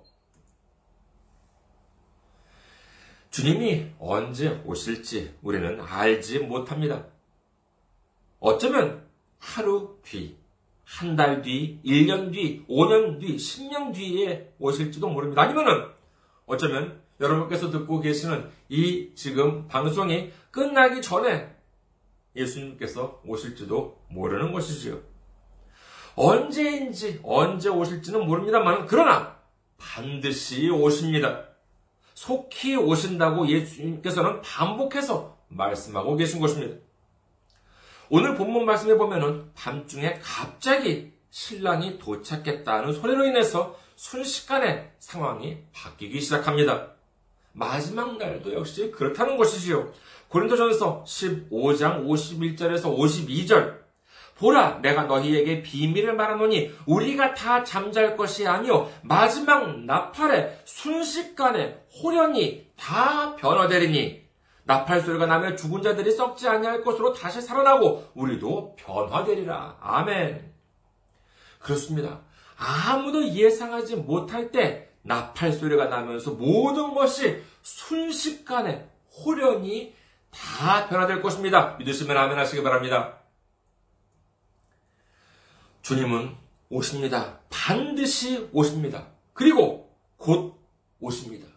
주님이 3.30 3.92
언제 4.00 4.62
오실지 4.66 5.36
우리는 5.44 5.80
알지 5.80 6.40
못합니다. 6.40 7.06
어쩌면 8.40 9.06
하루 9.40 9.98
뒤, 10.04 10.38
한 10.84 11.16
달 11.16 11.42
뒤, 11.42 11.80
1년 11.84 12.32
뒤, 12.32 12.66
5년 12.68 13.20
뒤, 13.20 13.36
10년 13.36 13.94
뒤에 13.94 14.54
오실지도 14.60 15.10
모릅니다. 15.10 15.42
아니면은 15.42 15.86
어쩌면 16.46 17.02
여러분께서 17.20 17.70
듣고 17.72 18.00
계시는 18.00 18.50
이 18.70 19.12
지금 19.16 19.68
방송이 19.68 20.32
끝나기 20.52 21.02
전에 21.02 21.56
예수님께서 22.36 23.22
오실지도 23.26 24.00
모르는 24.10 24.54
것이지요. 24.54 25.00
언제인지 26.16 27.20
언제 27.24 27.70
오실지는 27.70 28.26
모릅니다만 28.26 28.86
그러나 28.88 29.38
반드시 29.78 30.70
오십니다. 30.70 31.46
속히 32.14 32.76
오신다고 32.76 33.48
예수님께서는 33.48 34.42
반복해서 34.42 35.38
말씀하고 35.50 36.16
계신 36.16 36.40
것입니다. 36.40 36.78
오늘 38.10 38.36
본문 38.36 38.66
말씀에 38.66 38.96
보면은 38.96 39.52
밤중에 39.54 40.20
갑자기 40.24 41.12
신랑이 41.30 42.00
도착했다는 42.00 42.94
소리로 42.94 43.26
인해서 43.26 43.76
순식간에 43.96 44.94
상황이 45.00 45.58
바뀌기 45.74 46.22
시작합니다. 46.22 46.94
마지막 47.52 48.18
날도 48.18 48.54
역시 48.54 48.92
그렇다는 48.92 49.36
것이지요. 49.36 49.92
고린도전서 50.30 51.04
15장 51.06 52.06
51절에서 52.06 52.98
52절 52.98 53.78
보라 54.38 54.82
내가 54.82 55.04
너희에게 55.04 55.64
비밀을 55.64 56.14
말하노니 56.14 56.72
우리가 56.86 57.34
다 57.34 57.64
잠잘 57.64 58.16
것이 58.16 58.48
아니요 58.48 58.92
마지막 59.02 59.80
나팔에 59.86 60.60
순식간에 60.64 61.80
호련히 62.04 62.68
다 62.78 63.36
변화되리니 63.36 64.27
나팔 64.68 65.00
소리가 65.00 65.26
나며 65.26 65.56
죽은 65.56 65.82
자들이 65.82 66.12
썩지 66.12 66.48
아니할 66.48 66.84
것으로 66.84 67.14
다시 67.14 67.42
살아나고 67.42 68.12
우리도 68.14 68.76
변화되리라. 68.76 69.78
아멘. 69.80 70.54
그렇습니다. 71.60 72.22
아무도 72.58 73.26
예상하지 73.30 73.96
못할 73.96 74.52
때 74.52 74.90
나팔 75.04 75.54
소리가 75.54 75.86
나면서 75.86 76.32
모든 76.32 76.94
것이 76.94 77.42
순식간에 77.62 78.90
호련히 79.26 79.96
다 80.32 80.90
변화될 80.90 81.22
것입니다. 81.22 81.78
믿으시면 81.78 82.18
아멘 82.18 82.38
하시기 82.38 82.62
바랍니다. 82.62 83.20
주님은 85.82 86.36
오십니다. 86.70 87.40
반드시 87.50 88.50
오십니다. 88.52 89.08
그리고 89.32 89.96
곧 90.18 90.60
오십니다. 91.00 91.48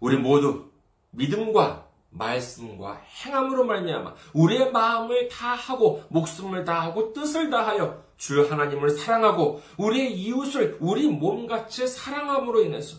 우리 0.00 0.16
모두 0.16 0.67
믿음과 1.10 1.86
말씀과 2.10 3.02
행함으로 3.24 3.64
말미암아 3.64 4.14
우리의 4.32 4.72
마음을 4.72 5.28
다하고 5.28 6.04
목숨을 6.08 6.64
다하고 6.64 7.12
뜻을 7.12 7.50
다하여 7.50 8.02
주 8.16 8.50
하나님을 8.50 8.90
사랑하고 8.90 9.62
우리의 9.76 10.12
이웃을 10.12 10.78
우리 10.80 11.08
몸같이 11.08 11.86
사랑함으로 11.86 12.62
인해서 12.62 12.96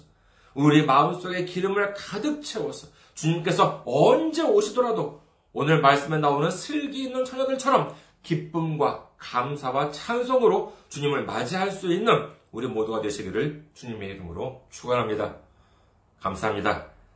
우리 0.53 0.85
마음속에 0.85 1.45
기름을 1.45 1.93
가득 1.93 2.41
채워서 2.41 2.87
주님께서 3.13 3.83
언제 3.85 4.43
오시더라도 4.43 5.21
오늘 5.51 5.81
말씀에 5.81 6.17
나오는 6.17 6.49
슬기 6.51 7.03
있는 7.03 7.25
처녀들처럼 7.25 7.93
기쁨과 8.23 9.09
감사와 9.17 9.91
찬송으로 9.91 10.73
주님을 10.89 11.25
맞이할 11.25 11.71
수 11.71 11.91
있는 11.91 12.29
우리 12.51 12.67
모두가 12.67 13.01
되시기를 13.01 13.65
주님의 13.73 14.09
이름으로 14.09 14.65
축원합니다. 14.69 15.35
감사합니다. 16.21 16.98